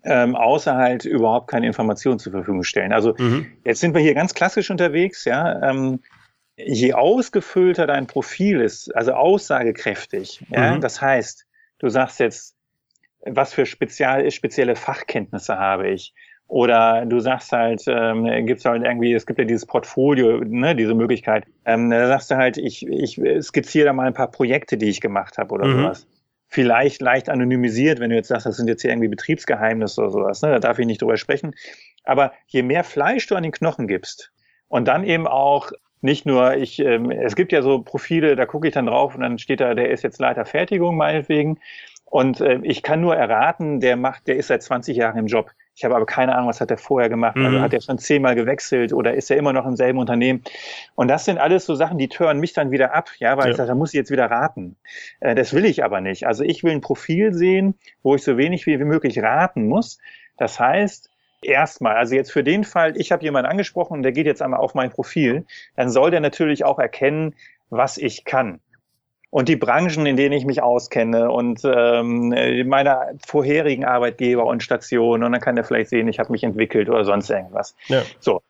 ähm, 0.03 0.35
außer 0.35 0.77
halt 0.77 1.05
überhaupt 1.05 1.49
keine 1.49 1.67
Informationen 1.67 2.19
zur 2.19 2.33
Verfügung 2.33 2.65
stellen. 2.65 2.93
Also 2.93 3.15
mhm. 3.19 3.47
jetzt 3.65 3.81
sind 3.81 3.95
wir 3.95 4.01
hier 4.01 4.15
ganz 4.15 4.35
klassisch 4.35 4.71
unterwegs, 4.71 5.25
ja. 5.25 5.63
Ähm, 5.63 6.01
je 6.57 6.93
ausgefüllter 6.93 7.87
dein 7.87 8.07
Profil 8.07 8.61
ist, 8.61 8.95
also 8.95 9.13
aussagekräftig, 9.13 10.45
ja, 10.51 10.77
mhm. 10.77 10.81
das 10.81 11.01
heißt, 11.01 11.47
du 11.79 11.89
sagst 11.89 12.21
jetzt, 12.21 12.57
was 13.27 13.55
für 13.55 13.67
spezial, 13.67 14.31
spezielle 14.31 14.77
Fachkenntnisse 14.77 15.59
habe 15.59 15.89
ich? 15.89 16.15
Oder 16.47 17.07
du 17.07 17.21
sagst 17.21 17.53
halt, 17.53 17.83
ähm, 17.87 18.27
gibt 18.45 18.59
es 18.59 18.67
halt 18.67 18.85
irgendwie, 18.85 19.15
es 19.15 19.25
gibt 19.25 19.39
ja 19.39 19.47
dieses 19.47 19.65
Portfolio, 19.65 20.41
ne, 20.45 20.77
diese 20.77 20.95
Möglichkeit. 20.95 21.47
Ähm, 21.65 21.89
da 21.89 22.07
sagst 22.07 22.31
du 22.31 22.37
halt, 22.37 22.59
ich, 22.59 22.87
ich 22.87 23.19
skizziere 23.41 23.87
da 23.87 23.93
mal 23.95 24.07
ein 24.07 24.15
paar 24.15 24.31
Projekte, 24.31 24.77
die 24.77 24.91
ich 24.91 25.01
gemacht 25.01 25.39
habe 25.39 25.55
oder 25.55 25.67
mhm. 25.67 25.83
sowas 25.83 26.07
vielleicht 26.55 27.03
leicht 27.03 27.29
anonymisiert, 27.29 27.99
wenn 27.99 28.11
du 28.11 28.17
jetzt 28.17 28.29
sagst, 28.29 28.47
das 28.47 28.57
sind 28.57 28.69
jetzt 28.69 28.83
hier 28.83 28.93
irgendwie 28.93 29.09
Betriebsgeheimnisse 29.09 30.01
oder 30.01 30.11
sowas, 30.11 30.43
ne? 30.43 30.51
da 30.51 30.61
darf 30.61 30.79
ich 30.79 30.87
nicht 30.87 31.03
drüber 31.03 31.17
sprechen. 31.17 31.53
Aber 32.05 32.33
je 32.47 32.63
mehr 32.63 32.85
Fleisch 32.85 33.27
du 33.27 33.35
an 33.35 33.43
den 33.43 33.51
Knochen 33.51 33.89
gibst 33.89 34.31
und 34.69 34.87
dann 34.87 35.03
eben 35.03 35.27
auch 35.27 35.73
nicht 36.05 36.27
nur, 36.27 36.55
ich, 36.57 36.81
ähm, 36.81 37.11
es 37.11 37.35
gibt 37.35 37.51
ja 37.51 37.63
so 37.63 37.81
Profile, 37.81 38.37
da 38.37 38.45
gucke 38.45 38.69
ich 38.69 38.75
dann 38.75 38.87
drauf 38.87 39.15
und 39.15 39.23
dann 39.23 39.39
steht 39.39 39.61
da, 39.61 39.75
der 39.75 39.91
ist 39.91 40.05
jetzt 40.05 40.21
Leiter 40.21 40.45
Fertigung 40.45 40.97
meinetwegen 40.97 41.59
und 42.05 42.41
äh, 42.41 42.61
ich 42.63 42.83
kann 42.83 43.01
nur 43.01 43.17
erraten, 43.17 43.81
der 43.81 43.97
macht, 43.97 44.29
der 44.29 44.37
ist 44.37 44.49
seit 44.49 44.63
20 44.63 44.97
Jahren 44.97 45.19
im 45.19 45.27
Job. 45.27 45.51
Ich 45.75 45.83
habe 45.83 45.97
aber 45.97 46.07
keine 46.07 46.35
Ahnung, 46.35 46.49
was 46.49 46.61
hat 46.61 46.71
er 46.71 46.77
vorher 46.77 47.09
gemacht. 47.09 47.37
Also 47.37 47.49
mhm. 47.49 47.55
Also 47.55 47.65
hat 47.65 47.73
er 47.73 47.81
schon 47.81 47.99
zehnmal 47.99 48.35
gewechselt 48.35 48.93
oder 48.93 49.15
ist 49.15 49.31
er 49.31 49.39
immer 49.39 49.53
noch 49.55 49.67
im 49.67 49.77
selben 49.77 49.99
Unternehmen? 49.99 50.45
Und 50.95 51.09
das 51.09 51.25
sind 51.25 51.39
alles 51.39 51.65
so 51.65 51.75
Sachen, 51.75 51.97
die 51.97 52.09
tören 52.09 52.39
mich 52.39 52.53
dann 52.53 52.71
wieder 52.71 52.95
ab, 52.95 53.11
ja, 53.19 53.37
weil 53.39 53.47
ja. 53.47 53.51
ich 53.53 53.57
sage, 53.57 53.69
da 53.69 53.75
muss 53.75 53.95
ich 53.95 53.99
jetzt 53.99 54.11
wieder 54.11 54.31
raten. 54.31 54.77
Äh, 55.21 55.35
das 55.35 55.55
will 55.55 55.65
ich 55.65 55.83
aber 55.83 56.03
nicht. 56.03 56.27
Also 56.27 56.45
ich 56.45 56.63
will 56.63 56.73
ein 56.73 56.83
Profil 56.83 57.33
sehen, 57.33 57.75
wo 58.03 58.15
ich 58.15 58.23
so 58.23 58.37
wenig 58.37 58.67
wie, 58.67 58.79
wie 58.79 58.85
möglich 58.85 59.21
raten 59.21 59.67
muss. 59.67 59.99
Das 60.37 60.61
heißt, 60.61 61.11
erstmal, 61.45 61.97
also 61.97 62.15
jetzt 62.15 62.33
für 62.33 62.45
den 62.45 62.65
Fall, 62.65 62.97
ich 62.97 63.13
habe 63.13 63.23
jemanden 63.23 63.51
angesprochen 63.51 63.95
und 63.95 64.03
der 64.03 64.13
geht 64.13 64.27
jetzt 64.27 64.43
einmal 64.43 64.61
auf 64.61 64.75
mein 64.75 64.91
Profil, 64.91 65.45
dann 65.77 65.91
soll 65.91 66.11
der 66.11 66.21
natürlich 66.21 66.65
auch 66.65 66.79
erkennen, 66.79 67.35
was 67.71 67.99
ich 67.99 68.25
kann 68.25 68.61
und 69.35 69.49
die 69.49 69.57
Branchen, 69.57 70.07
in 70.07 70.17
denen 70.17 70.33
ich 70.33 70.45
mich 70.45 70.63
auskenne 70.63 71.29
und 71.29 71.63
ähm, 71.65 72.29
meine 72.69 73.19
vorherigen 73.27 73.85
Arbeitgeber 73.85 74.47
und 74.47 74.63
Stationen. 74.63 75.25
Und 75.25 75.33
dann 75.33 75.41
kann 75.41 75.57
der 75.57 75.65
vielleicht 75.65 75.91
sehen, 75.91 76.07
ich 76.07 76.21
habe 76.21 76.31
mich 76.31 76.45
entwickelt 76.45 76.89
oder 76.89 77.05
sonst 77.05 77.31
irgendwas. 77.31 77.75
Ja. 77.89 78.05
So. 78.21 78.43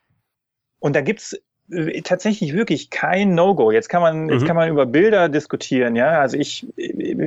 Und 0.81 0.95
da 0.95 1.01
gibt's 1.01 1.41
äh, 1.71 2.03
tatsächlich 2.03 2.53
wirklich 2.53 2.91
kein 2.91 3.35
No-Go. 3.35 3.71
Jetzt 3.71 3.89
kann 3.89 4.03
man, 4.03 4.25
mhm. 4.25 4.33
jetzt 4.35 4.45
kann 4.45 4.57
man 4.57 4.69
über 4.69 4.85
Bilder 4.85 5.31
diskutieren, 5.31 5.97
ja. 5.97 6.21
Also 6.21 6.37
ich, 6.37 6.67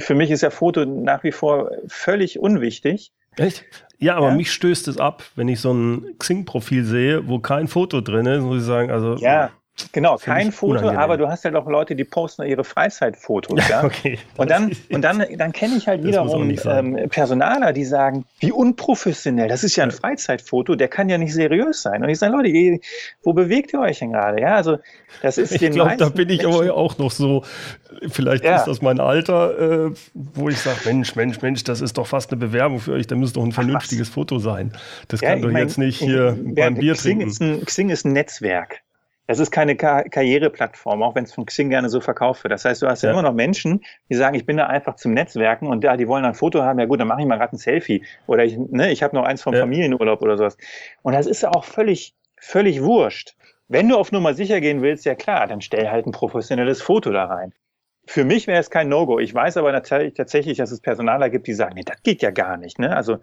für 0.01 0.13
mich 0.13 0.30
ist 0.30 0.41
ja 0.41 0.51
Foto 0.51 0.86
nach 0.86 1.23
wie 1.23 1.32
vor 1.32 1.71
völlig 1.88 2.38
unwichtig. 2.38 3.12
Echt? 3.38 3.65
Ja, 4.00 4.15
aber 4.15 4.30
ja. 4.30 4.36
mich 4.36 4.52
stößt 4.52 4.88
es 4.88 4.97
ab, 4.97 5.23
wenn 5.36 5.47
ich 5.47 5.60
so 5.60 5.73
ein 5.73 6.15
Xing-Profil 6.19 6.84
sehe, 6.84 7.28
wo 7.28 7.39
kein 7.39 7.67
Foto 7.67 8.02
drin 8.02 8.26
ist, 8.26 8.43
muss 8.43 8.60
ich 8.60 8.65
sagen, 8.67 8.91
also. 8.91 9.15
Ja, 9.15 9.52
Genau, 9.91 10.17
kein 10.17 10.51
Foto, 10.51 10.73
unangenehm. 10.73 10.99
aber 10.99 11.17
du 11.17 11.27
hast 11.27 11.43
ja 11.43 11.51
doch 11.51 11.67
Leute, 11.67 11.95
die 11.95 12.03
posten 12.03 12.43
ihre 12.43 12.63
Freizeitfotos. 12.63 13.67
Ja? 13.69 13.83
okay, 13.83 14.17
und 14.37 14.49
dann, 14.49 14.71
und 14.91 15.01
dann, 15.01 15.23
dann 15.37 15.51
kenne 15.51 15.75
ich 15.75 15.87
halt 15.87 16.03
wiederum 16.03 16.49
ähm, 16.65 17.09
Personaler, 17.09 17.73
die 17.73 17.85
sagen, 17.85 18.25
wie 18.39 18.51
unprofessionell, 18.51 19.47
das 19.47 19.63
ist 19.63 19.75
ja 19.75 19.83
ein 19.83 19.91
Freizeitfoto, 19.91 20.75
der 20.75 20.87
kann 20.87 21.09
ja 21.09 21.17
nicht 21.17 21.33
seriös 21.33 21.83
sein. 21.83 22.03
Und 22.03 22.09
ich 22.09 22.17
sage, 22.17 22.35
Leute, 22.35 22.79
wo 23.23 23.33
bewegt 23.33 23.73
ihr 23.73 23.79
euch 23.79 23.99
denn 23.99 24.13
gerade? 24.13 24.41
Ja, 24.41 24.55
also 24.55 24.77
das 25.21 25.37
ist 25.37 25.51
Ich 25.51 25.71
glaube, 25.71 25.95
da 25.97 26.09
bin 26.09 26.29
ich 26.29 26.45
aber 26.45 26.73
auch 26.73 26.97
noch 26.97 27.11
so, 27.11 27.43
vielleicht 28.09 28.43
ja. 28.43 28.55
ist 28.55 28.65
das 28.65 28.81
mein 28.81 28.99
Alter, 28.99 29.87
äh, 29.87 29.91
wo 30.13 30.49
ich 30.49 30.59
sage, 30.59 30.79
Mensch, 30.85 31.15
Mensch, 31.15 31.41
Mensch, 31.41 31.63
das 31.63 31.81
ist 31.81 31.97
doch 31.97 32.07
fast 32.07 32.31
eine 32.31 32.39
Bewerbung 32.39 32.79
für 32.79 32.93
euch, 32.93 33.05
da 33.05 33.15
müsste 33.15 33.39
doch 33.39 33.45
ein 33.45 33.51
vernünftiges 33.51 34.09
Ach, 34.09 34.15
Foto 34.15 34.39
sein. 34.39 34.71
Das 35.07 35.21
ja, 35.21 35.29
kann 35.29 35.43
doch 35.43 35.51
mein, 35.51 35.63
jetzt 35.63 35.77
nicht 35.77 35.99
hier 35.99 36.35
beim 36.41 36.75
Bier 36.75 36.93
Xing 36.93 37.19
trinken. 37.19 37.29
Ist 37.29 37.41
ein, 37.41 37.65
Xing 37.65 37.89
ist 37.89 38.05
ein 38.05 38.13
Netzwerk. 38.13 38.81
Es 39.27 39.39
ist 39.39 39.51
keine 39.51 39.75
Kar 39.75 40.05
Karriereplattform, 40.05 41.03
auch 41.03 41.13
wenn 41.15 41.25
es 41.25 41.33
von 41.33 41.45
Xing 41.45 41.69
gerne 41.69 41.89
so 41.89 41.99
verkauft 41.99 42.43
wird. 42.43 42.53
Das 42.53 42.65
heißt, 42.65 42.81
du 42.81 42.87
hast 42.87 43.03
ja. 43.03 43.09
ja. 43.09 43.13
immer 43.13 43.21
noch 43.21 43.33
Menschen, 43.33 43.83
die 44.09 44.15
sagen, 44.15 44.35
ich 44.35 44.45
bin 44.45 44.57
da 44.57 44.67
einfach 44.67 44.95
zum 44.95 45.13
Netzwerken 45.13 45.67
und 45.67 45.83
ja, 45.83 45.97
die 45.97 46.07
wollen 46.07 46.25
ein 46.25 46.33
Foto 46.33 46.63
haben, 46.63 46.79
ja 46.79 46.85
gut, 46.85 46.99
dann 46.99 47.07
mache 47.07 47.21
ich 47.21 47.27
mal 47.27 47.37
gerade 47.37 47.55
ein 47.55 47.59
Selfie. 47.59 48.03
Oder 48.25 48.45
ich, 48.45 48.57
ne, 48.57 48.91
ich 48.91 49.03
habe 49.03 49.15
noch 49.15 49.25
eins 49.25 49.43
vom 49.43 49.53
ja. 49.53 49.59
Familienurlaub 49.59 50.21
oder 50.21 50.37
sowas. 50.37 50.57
Und 51.03 51.13
das 51.13 51.27
ist 51.27 51.43
ja 51.43 51.49
auch 51.49 51.65
völlig, 51.65 52.15
völlig 52.37 52.81
wurscht. 52.81 53.35
Wenn 53.67 53.89
du 53.89 53.97
auf 53.97 54.11
Nummer 54.13 54.33
sicher 54.33 54.61
gehen 54.61 54.81
willst, 54.81 55.05
ja 55.05 55.15
klar, 55.15 55.45
dann 55.47 55.61
stell 55.61 55.89
halt 55.89 56.07
ein 56.07 56.13
professionelles 56.13 56.81
Foto 56.81 57.11
da 57.11 57.25
rein. 57.25 57.53
Für 58.05 58.23
mich 58.23 58.47
wäre 58.47 58.61
es 58.61 58.69
kein 58.69 58.87
No-Go. 58.87 59.19
Ich 59.19 59.33
weiß 59.33 59.57
aber 59.57 59.83
tatsächlich, 59.83 60.57
dass 60.57 60.71
es 60.71 60.79
Personaler 60.79 61.29
gibt, 61.29 61.45
die 61.47 61.53
sagen, 61.53 61.73
nee, 61.75 61.83
das 61.83 62.01
geht 62.03 62.21
ja 62.21 62.31
gar 62.31 62.55
nicht. 62.55 62.79
Ne? 62.79 62.95
Also 62.95 63.17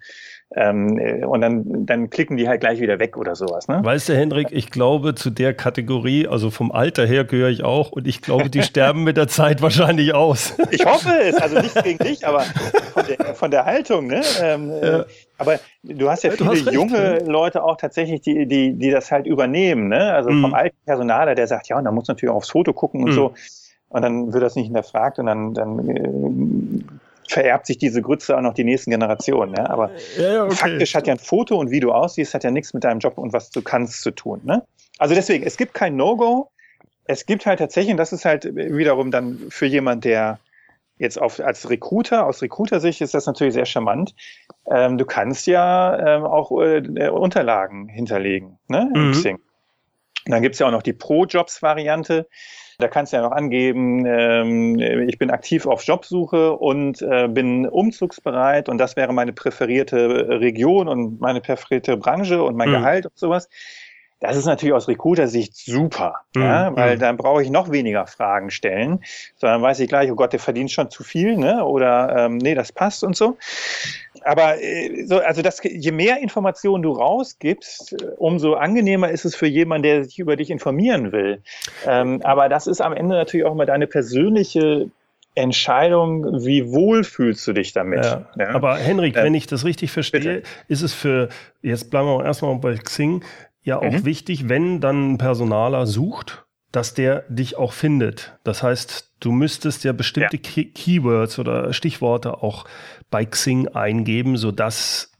ähm, 0.57 0.98
äh, 0.98 1.24
und 1.24 1.40
dann, 1.40 1.87
dann 1.87 2.11
klicken 2.11 2.37
die 2.37 2.48
halt 2.48 2.61
gleich 2.61 2.80
wieder 2.80 2.98
weg 2.98 3.16
oder 3.16 3.35
sowas. 3.35 3.66
Ne? 3.66 3.80
Weißt 3.83 4.09
du, 4.09 4.14
Hendrik, 4.14 4.48
ich 4.50 4.70
glaube, 4.70 5.14
zu 5.14 5.30
der 5.30 5.52
Kategorie, 5.52 6.28
also 6.28 6.50
vom 6.50 6.70
Alter 6.70 7.07
her 7.07 7.24
gehöre 7.24 7.48
ich 7.48 7.64
auch 7.64 7.90
und 7.90 8.07
ich 8.07 8.22
glaube, 8.22 8.50
die 8.50 8.62
sterben 8.62 9.02
mit 9.02 9.16
der 9.16 9.26
Zeit 9.26 9.62
wahrscheinlich 9.62 10.14
aus. 10.14 10.57
Ich 10.70 10.85
hoffe 10.87 11.11
es, 11.22 11.37
also 11.37 11.61
nichts 11.61 11.80
gegen 11.83 11.98
dich, 11.98 12.26
aber 12.26 12.40
von 12.40 13.04
der, 13.07 13.35
von 13.35 13.50
der 13.50 13.64
Haltung. 13.64 14.09
Ne? 14.09 14.22
Ähm, 14.42 14.70
äh, 14.70 14.90
ja. 14.90 15.04
Aber 15.38 15.61
du 15.83 16.11
hast 16.11 16.24
ja 16.24 16.30
viele 16.30 16.50
hast 16.50 16.72
junge 16.72 17.18
Leute 17.20 17.62
auch 17.62 17.76
tatsächlich, 17.76 18.22
die, 18.22 18.46
die, 18.46 18.72
die 18.72 18.90
das 18.90 19.12
halt 19.12 19.26
übernehmen. 19.26 19.88
Ne? 19.88 20.12
Also 20.12 20.30
mhm. 20.30 20.42
vom 20.42 20.54
alten 20.54 20.76
Personaler, 20.85 21.35
der 21.35 21.46
sagt, 21.46 21.68
ja, 21.68 21.78
und 21.78 21.85
da 21.85 21.92
muss 21.92 22.09
natürlich 22.09 22.30
auch 22.33 22.37
aufs 22.37 22.50
Foto 22.50 22.72
gucken 22.72 23.02
und 23.02 23.11
mhm. 23.11 23.14
so. 23.14 23.35
Und 23.88 24.02
dann 24.02 24.33
wird 24.33 24.42
das 24.42 24.57
nicht 24.57 24.66
hinterfragt 24.66 25.18
und 25.20 25.26
dann, 25.26 25.54
dann 25.54 25.88
äh, 25.88 26.85
vererbt 27.28 27.66
sich 27.66 27.78
diese 27.78 28.02
Grütze 28.02 28.37
auch 28.37 28.40
noch 28.40 28.54
die 28.54 28.64
nächsten 28.64 28.90
Generationen. 28.90 29.54
Ja? 29.56 29.68
Aber 29.70 29.90
ja, 30.18 30.44
okay. 30.44 30.54
faktisch 30.54 30.94
hat 30.94 31.06
ja 31.06 31.14
ein 31.14 31.18
Foto 31.18 31.56
und 31.56 31.70
wie 31.70 31.80
du 31.80 31.92
aussiehst, 31.92 32.34
hat 32.34 32.44
ja 32.44 32.50
nichts 32.50 32.74
mit 32.74 32.84
deinem 32.84 32.98
Job 32.98 33.18
und 33.18 33.32
was 33.32 33.50
du 33.50 33.62
kannst 33.62 34.02
zu 34.02 34.10
tun. 34.10 34.40
Ne? 34.44 34.62
Also 34.98 35.14
deswegen, 35.14 35.44
es 35.44 35.56
gibt 35.56 35.74
kein 35.74 35.96
No-Go. 35.96 36.50
Es 37.06 37.26
gibt 37.26 37.44
halt 37.44 37.58
tatsächlich, 37.58 37.92
und 37.92 37.98
das 37.98 38.12
ist 38.12 38.24
halt 38.24 38.44
wiederum 38.54 39.10
dann 39.10 39.38
für 39.50 39.66
jemand, 39.66 40.04
der 40.04 40.38
jetzt 40.98 41.20
auf, 41.20 41.40
als 41.40 41.68
Recruiter, 41.68 42.26
aus 42.26 42.40
Recruiter-Sicht 42.40 43.00
ist 43.00 43.14
das 43.14 43.26
natürlich 43.26 43.54
sehr 43.54 43.66
charmant. 43.66 44.14
Ähm, 44.70 44.96
du 44.96 45.04
kannst 45.04 45.46
ja 45.46 46.16
ähm, 46.16 46.24
auch 46.24 46.50
äh, 46.60 47.08
Unterlagen 47.08 47.88
hinterlegen, 47.88 48.58
ne? 48.68 48.90
Mhm. 48.94 49.12
Und 50.26 50.32
dann 50.32 50.40
gibt's 50.40 50.58
ja 50.58 50.66
auch 50.66 50.70
noch 50.70 50.82
die 50.82 50.94
Pro-Jobs-Variante. 50.94 52.26
Da 52.78 52.88
kannst 52.88 53.12
du 53.12 53.16
ja 53.16 53.22
noch 53.22 53.32
angeben, 53.32 54.04
ähm, 54.06 54.78
ich 55.08 55.18
bin 55.18 55.30
aktiv 55.30 55.66
auf 55.66 55.82
Jobsuche 55.84 56.54
und 56.54 57.02
äh, 57.02 57.28
bin 57.28 57.68
umzugsbereit 57.68 58.68
und 58.68 58.78
das 58.78 58.96
wäre 58.96 59.12
meine 59.12 59.32
präferierte 59.32 60.40
Region 60.40 60.88
und 60.88 61.20
meine 61.20 61.40
präferierte 61.40 61.96
Branche 61.96 62.42
und 62.42 62.56
mein 62.56 62.70
mhm. 62.70 62.74
Gehalt 62.74 63.06
und 63.06 63.18
sowas. 63.18 63.48
Das 64.20 64.38
ist 64.38 64.46
natürlich 64.46 64.72
aus 64.72 64.88
Recruiter-Sicht 64.88 65.54
super, 65.54 66.22
mhm. 66.34 66.42
ja, 66.42 66.74
weil 66.74 66.96
mhm. 66.96 67.00
dann 67.00 67.16
brauche 67.18 67.42
ich 67.42 67.50
noch 67.50 67.70
weniger 67.70 68.06
Fragen 68.06 68.50
stellen, 68.50 69.04
sondern 69.37 69.60
weiß 69.60 69.80
ich 69.80 69.88
gleich, 69.88 70.10
oh 70.10 70.14
Gott, 70.14 70.32
der 70.32 70.40
verdient 70.40 70.70
schon 70.70 70.88
zu 70.88 71.02
viel, 71.02 71.37
ne? 71.37 71.62
Oder 71.64 72.14
ähm, 72.16 72.38
nee, 72.38 72.54
das 72.54 72.72
passt 72.72 73.04
und 73.04 73.16
so. 73.16 73.37
Aber 74.24 74.60
äh, 74.60 75.04
so, 75.04 75.18
also 75.18 75.42
das, 75.42 75.60
je 75.62 75.92
mehr 75.92 76.20
Informationen 76.20 76.82
du 76.82 76.92
rausgibst, 76.92 77.96
umso 78.16 78.54
angenehmer 78.54 79.10
ist 79.10 79.24
es 79.24 79.37
für 79.37 79.46
jemanden, 79.46 79.82
der 79.82 80.04
sich 80.04 80.18
über 80.18 80.37
dich 80.37 80.50
informieren 80.50 81.12
will. 81.12 81.42
Ähm, 81.87 82.20
aber 82.22 82.48
das 82.48 82.66
ist 82.66 82.80
am 82.80 82.92
Ende 82.92 83.14
natürlich 83.14 83.46
auch 83.46 83.52
immer 83.52 83.66
deine 83.66 83.87
persönliche 83.87 84.90
Entscheidung, 85.34 86.44
wie 86.44 86.72
wohl 86.72 87.04
fühlst 87.04 87.46
du 87.46 87.52
dich 87.52 87.72
damit. 87.72 88.04
Ja, 88.04 88.28
ja? 88.38 88.48
Aber 88.50 88.76
Henrik, 88.76 89.16
äh, 89.16 89.24
wenn 89.24 89.34
ich 89.34 89.46
das 89.46 89.64
richtig 89.64 89.90
verstehe, 89.90 90.20
bitte. 90.20 90.42
ist 90.68 90.82
es 90.82 90.94
für, 90.94 91.28
jetzt 91.60 91.90
bleiben 91.90 92.06
wir 92.06 92.24
erstmal 92.24 92.54
bei 92.56 92.74
Xing, 92.76 93.24
ja 93.62 93.78
auch 93.78 93.90
mhm. 93.90 94.04
wichtig, 94.04 94.48
wenn 94.48 94.80
dann 94.80 95.14
ein 95.14 95.18
Personaler 95.18 95.87
sucht, 95.87 96.44
dass 96.70 96.94
der 96.94 97.24
dich 97.28 97.56
auch 97.56 97.72
findet. 97.72 98.37
Das 98.44 98.62
heißt, 98.62 99.12
du 99.20 99.32
müsstest 99.32 99.84
ja 99.84 99.92
bestimmte 99.92 100.37
ja. 100.37 100.64
Keywords 100.74 101.38
oder 101.38 101.72
Stichworte 101.72 102.42
auch 102.42 102.64
bei 103.14 103.24
Xing 103.24 103.68
eingeben, 103.68 104.37
sodass 104.37 105.12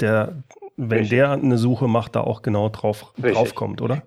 der, 0.00 0.42
wenn 0.78 1.00
Richtig. 1.00 1.18
der 1.18 1.32
eine 1.32 1.58
Suche 1.58 1.86
macht, 1.86 2.16
da 2.16 2.22
auch 2.22 2.40
genau 2.40 2.70
drauf, 2.70 3.12
drauf 3.18 3.54
kommt, 3.54 3.82
oder? 3.82 4.00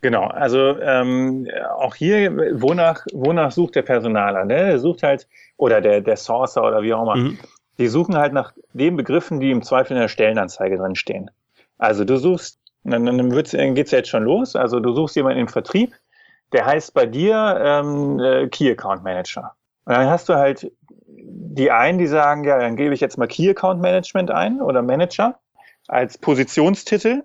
Genau, 0.00 0.24
also 0.24 0.76
ähm, 0.80 1.46
auch 1.76 1.94
hier, 1.94 2.36
wonach, 2.60 3.06
wonach 3.12 3.52
sucht 3.52 3.76
der 3.76 3.82
Personaler? 3.82 4.44
Ne? 4.44 4.56
Der 4.56 4.78
sucht 4.80 5.04
halt, 5.04 5.28
oder 5.56 5.80
der, 5.80 6.00
der 6.00 6.16
Sourcer 6.16 6.64
oder 6.64 6.82
wie 6.82 6.92
auch 6.92 7.02
immer, 7.02 7.14
mhm. 7.14 7.38
die 7.78 7.86
suchen 7.86 8.16
halt 8.16 8.32
nach 8.32 8.52
den 8.72 8.96
Begriffen, 8.96 9.38
die 9.38 9.52
im 9.52 9.62
Zweifel 9.62 9.92
in 9.92 10.00
der 10.00 10.08
Stellenanzeige 10.08 10.78
drin 10.78 10.96
stehen. 10.96 11.30
Also 11.78 12.04
du 12.04 12.16
suchst, 12.16 12.58
dann, 12.82 13.06
dann 13.06 13.30
geht 13.30 13.86
es 13.86 13.92
jetzt 13.92 14.08
schon 14.08 14.24
los, 14.24 14.56
also 14.56 14.80
du 14.80 14.92
suchst 14.94 15.14
jemanden 15.14 15.38
im 15.38 15.48
Vertrieb, 15.48 15.94
der 16.52 16.66
heißt 16.66 16.92
bei 16.92 17.06
dir 17.06 17.56
ähm, 17.62 18.18
äh, 18.18 18.48
Key 18.48 18.68
Account 18.68 19.04
Manager. 19.04 19.54
Und 19.84 19.94
dann 19.94 20.10
hast 20.10 20.28
du 20.28 20.34
halt 20.34 20.72
die 21.40 21.70
einen, 21.70 21.98
die 21.98 22.06
sagen, 22.06 22.44
ja, 22.44 22.58
dann 22.58 22.76
gebe 22.76 22.94
ich 22.94 23.00
jetzt 23.00 23.18
mal 23.18 23.28
Key 23.28 23.48
Account 23.50 23.80
Management 23.80 24.30
ein 24.30 24.60
oder 24.60 24.82
Manager 24.82 25.38
als 25.86 26.18
Positionstitel. 26.18 27.22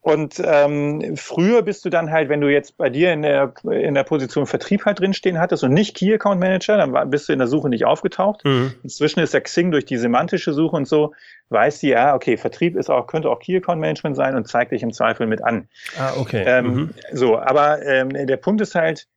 Und 0.00 0.40
ähm, 0.42 1.16
früher 1.16 1.62
bist 1.62 1.84
du 1.84 1.90
dann 1.90 2.10
halt, 2.10 2.28
wenn 2.28 2.40
du 2.40 2.48
jetzt 2.48 2.78
bei 2.78 2.88
dir 2.88 3.12
in 3.12 3.22
der, 3.22 3.52
in 3.64 3.94
der 3.94 4.04
Position 4.04 4.46
Vertrieb 4.46 4.84
halt 4.86 5.00
drinstehen 5.00 5.38
hattest 5.38 5.64
und 5.64 5.74
nicht 5.74 5.96
Key 5.96 6.14
Account 6.14 6.40
Manager, 6.40 6.76
dann 6.76 6.92
war, 6.92 7.04
bist 7.04 7.28
du 7.28 7.32
in 7.32 7.40
der 7.40 7.48
Suche 7.48 7.68
nicht 7.68 7.84
aufgetaucht. 7.84 8.44
Mhm. 8.44 8.74
Inzwischen 8.82 9.20
ist 9.20 9.34
der 9.34 9.40
Xing 9.40 9.70
durch 9.70 9.84
die 9.84 9.96
semantische 9.96 10.52
Suche 10.52 10.76
und 10.76 10.86
so, 10.86 11.14
weiß 11.48 11.80
die, 11.80 11.88
ja, 11.88 12.14
okay, 12.14 12.36
Vertrieb 12.36 12.76
ist 12.76 12.90
auch, 12.90 13.06
könnte 13.06 13.28
auch 13.28 13.40
Key 13.40 13.56
Account 13.56 13.80
Management 13.80 14.16
sein 14.16 14.36
und 14.36 14.46
zeigt 14.46 14.72
dich 14.72 14.82
im 14.82 14.92
Zweifel 14.92 15.26
mit 15.26 15.42
an. 15.44 15.68
Ah, 15.98 16.12
okay. 16.18 16.44
Ähm, 16.46 16.66
mhm. 16.66 16.94
So, 17.12 17.38
aber 17.38 17.82
ähm, 17.82 18.10
der 18.10 18.36
Punkt 18.36 18.60
ist 18.60 18.76
halt, 18.76 19.08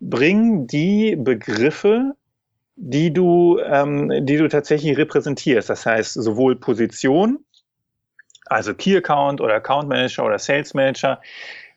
bring 0.00 0.66
die 0.66 1.16
Begriffe, 1.16 2.14
die 2.76 3.12
du, 3.12 3.58
ähm, 3.64 4.26
die 4.26 4.36
du 4.36 4.48
tatsächlich 4.48 4.96
repräsentierst. 4.96 5.70
Das 5.70 5.86
heißt, 5.86 6.14
sowohl 6.14 6.56
Position, 6.56 7.44
also 8.46 8.74
Key 8.74 8.96
Account 8.96 9.40
oder 9.40 9.54
Account 9.54 9.88
Manager 9.88 10.24
oder 10.24 10.38
Sales 10.38 10.74
Manager, 10.74 11.20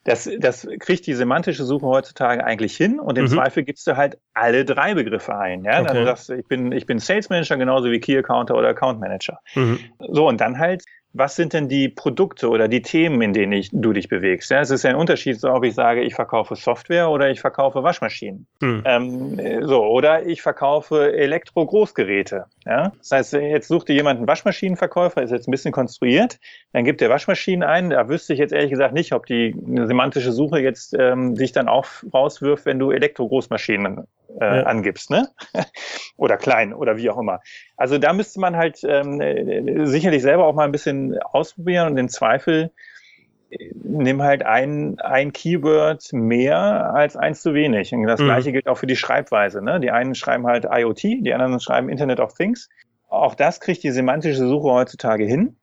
das, 0.03 0.29
das 0.39 0.65
kriegt 0.79 1.05
die 1.05 1.13
semantische 1.13 1.65
Suche 1.65 1.85
heutzutage 1.85 2.43
eigentlich 2.43 2.77
hin 2.77 2.97
und 2.97 3.17
im 3.17 3.25
mhm. 3.25 3.29
Zweifel 3.29 3.63
gibst 3.63 3.85
du 3.87 3.97
halt 3.97 4.17
alle 4.33 4.63
drei 4.63 4.93
Begriffe 4.93 5.37
ein. 5.37 5.65
Ja? 5.65 5.81
Okay. 5.81 5.93
Dann 5.93 6.05
sagst 6.05 6.29
du, 6.29 6.33
ich 6.33 6.47
bin, 6.47 6.71
ich 6.71 6.85
bin 6.85 6.99
Sales 6.99 7.29
Manager 7.29 7.57
genauso 7.57 7.91
wie 7.91 7.99
Key 7.99 8.17
Accounter 8.17 8.55
oder 8.55 8.69
Account 8.69 9.01
Manager. 9.01 9.39
Mhm. 9.53 9.79
So, 9.99 10.27
und 10.27 10.39
dann 10.39 10.59
halt 10.59 10.85
was 11.17 11.35
sind 11.35 11.53
denn 11.53 11.67
die 11.67 11.89
Produkte 11.89 12.49
oder 12.49 12.67
die 12.67 12.81
Themen, 12.81 13.21
in 13.21 13.33
denen 13.33 13.53
ich, 13.53 13.69
du 13.71 13.93
dich 13.93 14.07
bewegst? 14.07 14.51
Ja, 14.51 14.61
es 14.61 14.69
ist 14.69 14.83
ja 14.83 14.91
ein 14.91 14.95
Unterschied, 14.95 15.43
ob 15.43 15.63
ich 15.63 15.73
sage, 15.73 16.01
ich 16.01 16.15
verkaufe 16.15 16.55
Software 16.55 17.09
oder 17.09 17.29
ich 17.29 17.39
verkaufe 17.41 17.83
Waschmaschinen. 17.83 18.47
Hm. 18.61 18.83
Ähm, 18.85 19.67
so, 19.67 19.83
oder 19.83 20.25
ich 20.25 20.41
verkaufe 20.41 21.13
Elektro-Großgeräte. 21.13 22.45
Ja? 22.65 22.91
Das 22.99 23.11
heißt, 23.11 23.33
jetzt 23.33 23.67
sucht 23.67 23.89
dir 23.89 23.93
jemand 23.93 24.17
einen 24.17 24.27
Waschmaschinenverkäufer, 24.27 25.23
ist 25.23 25.31
jetzt 25.31 25.47
ein 25.47 25.51
bisschen 25.51 25.71
konstruiert, 25.71 26.39
dann 26.73 26.83
gibt 26.83 27.01
der 27.01 27.09
Waschmaschinen 27.09 27.67
ein. 27.67 27.89
Da 27.89 28.09
wüsste 28.09 28.33
ich 28.33 28.39
jetzt 28.39 28.53
ehrlich 28.53 28.71
gesagt 28.71 28.93
nicht, 28.93 29.13
ob 29.13 29.25
die 29.25 29.55
semantische 29.85 30.31
Suche 30.31 30.59
jetzt 30.59 30.95
ähm, 30.97 31.35
sich 31.35 31.51
dann 31.51 31.67
auch 31.67 31.87
rauswirft, 32.13 32.65
wenn 32.65 32.79
du 32.79 32.91
Elektro-Großmaschinen 32.91 34.07
äh, 34.39 34.57
ja. 34.57 34.63
angibst, 34.63 35.09
ne? 35.09 35.29
oder 36.17 36.37
klein 36.37 36.73
oder 36.73 36.97
wie 36.97 37.09
auch 37.09 37.17
immer. 37.17 37.41
Also 37.75 37.97
da 37.97 38.13
müsste 38.13 38.39
man 38.39 38.55
halt 38.55 38.79
ähm, 38.83 39.85
sicherlich 39.87 40.21
selber 40.21 40.45
auch 40.45 40.55
mal 40.55 40.65
ein 40.65 40.71
bisschen 40.71 41.17
ausprobieren 41.19 41.91
und 41.91 41.97
im 41.97 42.09
Zweifel 42.09 42.71
äh, 43.49 43.71
nimm 43.73 44.21
halt 44.21 44.43
ein, 44.43 44.99
ein 44.99 45.33
Keyword 45.33 46.13
mehr 46.13 46.93
als 46.93 47.15
eins 47.15 47.41
zu 47.41 47.53
wenig. 47.53 47.93
Und 47.93 48.03
das 48.03 48.19
mhm. 48.19 48.25
gleiche 48.25 48.51
gilt 48.51 48.67
auch 48.67 48.77
für 48.77 48.87
die 48.87 48.95
Schreibweise. 48.95 49.63
Ne? 49.63 49.79
Die 49.79 49.91
einen 49.91 50.15
schreiben 50.15 50.45
halt 50.47 50.65
IoT, 50.69 51.03
die 51.03 51.33
anderen 51.33 51.59
schreiben 51.59 51.89
Internet 51.89 52.19
of 52.19 52.33
Things. 52.33 52.69
Auch 53.09 53.35
das 53.35 53.59
kriegt 53.59 53.83
die 53.83 53.91
semantische 53.91 54.47
Suche 54.47 54.69
heutzutage 54.69 55.25
hin. 55.25 55.57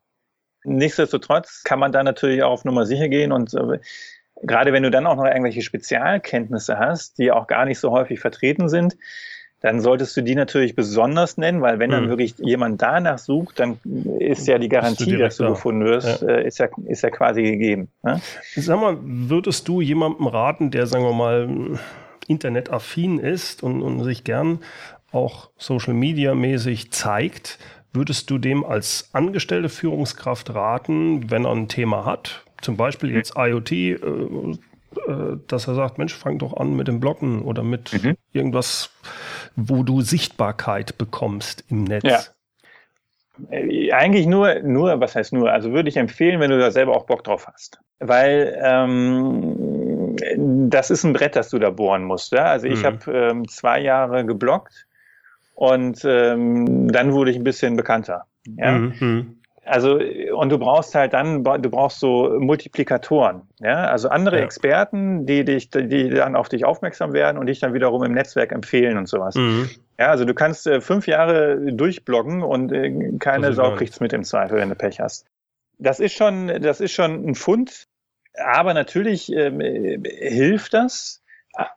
Nichtsdestotrotz 0.64 1.62
kann 1.62 1.78
man 1.78 1.92
da 1.92 2.02
natürlich 2.02 2.42
auch 2.42 2.52
auf 2.52 2.64
Nummer 2.64 2.86
sicher 2.86 3.08
gehen 3.08 3.32
und 3.32 3.52
äh, 3.52 3.80
gerade 4.46 4.72
wenn 4.72 4.82
du 4.82 4.90
dann 4.90 5.06
auch 5.06 5.16
noch 5.16 5.24
irgendwelche 5.24 5.62
Spezialkenntnisse 5.62 6.78
hast, 6.78 7.18
die 7.18 7.32
auch 7.32 7.46
gar 7.46 7.64
nicht 7.64 7.78
so 7.78 7.90
häufig 7.90 8.20
vertreten 8.20 8.68
sind, 8.68 8.96
dann 9.64 9.80
solltest 9.80 10.14
du 10.14 10.20
die 10.20 10.34
natürlich 10.34 10.74
besonders 10.74 11.38
nennen, 11.38 11.62
weil 11.62 11.78
wenn 11.78 11.90
dann 11.90 12.02
hm. 12.02 12.10
wirklich 12.10 12.34
jemand 12.36 12.82
danach 12.82 13.16
sucht, 13.16 13.60
dann 13.60 13.78
ist 14.18 14.46
ja 14.46 14.58
die 14.58 14.68
Garantie, 14.68 15.12
du 15.12 15.16
dass 15.16 15.38
du 15.38 15.48
gefunden 15.48 15.86
wirst, 15.86 16.20
ja. 16.20 16.28
Äh, 16.28 16.46
ist, 16.46 16.58
ja, 16.58 16.68
ist 16.86 17.02
ja 17.02 17.08
quasi 17.08 17.42
gegeben. 17.42 17.88
Ne? 18.02 18.20
Sag 18.56 18.78
mal, 18.78 18.98
würdest 19.00 19.66
du 19.66 19.80
jemandem 19.80 20.26
raten, 20.26 20.70
der, 20.70 20.86
sagen 20.86 21.04
wir 21.04 21.14
mal, 21.14 21.78
internetaffin 22.28 23.18
ist 23.18 23.62
und, 23.62 23.80
und 23.80 24.04
sich 24.04 24.22
gern 24.22 24.58
auch 25.12 25.48
Social 25.56 25.94
Media 25.94 26.34
mäßig 26.34 26.90
zeigt, 26.90 27.58
würdest 27.94 28.28
du 28.28 28.36
dem 28.36 28.64
als 28.64 29.08
angestellte 29.14 29.70
Führungskraft 29.70 30.54
raten, 30.54 31.30
wenn 31.30 31.46
er 31.46 31.52
ein 31.52 31.68
Thema 31.68 32.04
hat, 32.04 32.43
zum 32.64 32.76
Beispiel 32.76 33.10
mhm. 33.10 33.16
jetzt 33.16 33.34
IoT, 33.36 33.72
äh, 33.72 33.92
äh, 33.92 35.38
dass 35.46 35.68
er 35.68 35.74
sagt, 35.74 35.98
Mensch, 35.98 36.14
fang 36.14 36.38
doch 36.38 36.56
an 36.56 36.74
mit 36.74 36.88
dem 36.88 36.98
Bloggen 36.98 37.42
oder 37.42 37.62
mit 37.62 37.92
mhm. 37.92 38.16
irgendwas, 38.32 38.90
wo 39.54 39.82
du 39.82 40.00
Sichtbarkeit 40.00 40.98
bekommst 40.98 41.64
im 41.68 41.84
Netz. 41.84 42.04
Ja. 42.04 42.20
Äh, 43.50 43.92
eigentlich 43.92 44.26
nur, 44.26 44.60
nur, 44.60 45.00
was 45.00 45.14
heißt 45.14 45.32
nur? 45.32 45.52
Also 45.52 45.72
würde 45.72 45.88
ich 45.88 45.96
empfehlen, 45.96 46.40
wenn 46.40 46.50
du 46.50 46.58
da 46.58 46.70
selber 46.70 46.96
auch 46.96 47.06
Bock 47.06 47.22
drauf 47.24 47.46
hast. 47.46 47.78
Weil 48.00 48.58
ähm, 48.62 50.16
das 50.70 50.90
ist 50.90 51.04
ein 51.04 51.12
Brett, 51.12 51.36
das 51.36 51.50
du 51.50 51.58
da 51.58 51.70
bohren 51.70 52.04
musst. 52.04 52.32
Ja? 52.32 52.44
Also 52.44 52.66
ich 52.66 52.80
mhm. 52.80 52.86
habe 52.86 53.12
ähm, 53.12 53.48
zwei 53.48 53.80
Jahre 53.80 54.24
gebloggt 54.24 54.86
und 55.54 56.04
ähm, 56.04 56.90
dann 56.90 57.12
wurde 57.12 57.30
ich 57.30 57.36
ein 57.36 57.44
bisschen 57.44 57.76
bekannter. 57.76 58.26
Ja? 58.56 58.72
Mhm. 58.72 59.38
Also, 59.64 59.98
und 60.34 60.50
du 60.50 60.58
brauchst 60.58 60.94
halt 60.94 61.14
dann, 61.14 61.42
du 61.42 61.70
brauchst 61.70 62.00
so 62.00 62.36
Multiplikatoren, 62.38 63.42
ja, 63.60 63.86
also 63.86 64.08
andere 64.08 64.38
ja. 64.38 64.44
Experten, 64.44 65.26
die 65.26 65.44
dich, 65.44 65.70
die 65.70 66.10
dann 66.10 66.36
auf 66.36 66.48
dich 66.48 66.64
aufmerksam 66.64 67.12
werden 67.12 67.38
und 67.38 67.46
dich 67.46 67.60
dann 67.60 67.72
wiederum 67.72 68.02
im 68.04 68.12
Netzwerk 68.12 68.52
empfehlen 68.52 68.98
und 68.98 69.08
sowas. 69.08 69.34
Mhm. 69.34 69.70
Ja, 69.98 70.08
also 70.08 70.24
du 70.24 70.34
kannst 70.34 70.66
äh, 70.66 70.80
fünf 70.80 71.06
Jahre 71.06 71.72
durchbloggen 71.72 72.42
und 72.42 72.72
äh, 72.72 73.12
keine 73.18 73.52
Sau 73.52 73.74
kriegt's 73.74 74.00
mit 74.00 74.12
im 74.12 74.24
Zweifel, 74.24 74.58
wenn 74.58 74.68
du 74.68 74.74
Pech 74.74 75.00
hast. 75.00 75.26
Das 75.78 76.00
ist 76.00 76.12
schon, 76.12 76.48
das 76.62 76.80
ist 76.80 76.92
schon 76.92 77.26
ein 77.26 77.34
Fund, 77.34 77.86
aber 78.34 78.74
natürlich 78.74 79.32
ähm, 79.32 79.60
hilft 80.04 80.74
das. 80.74 81.22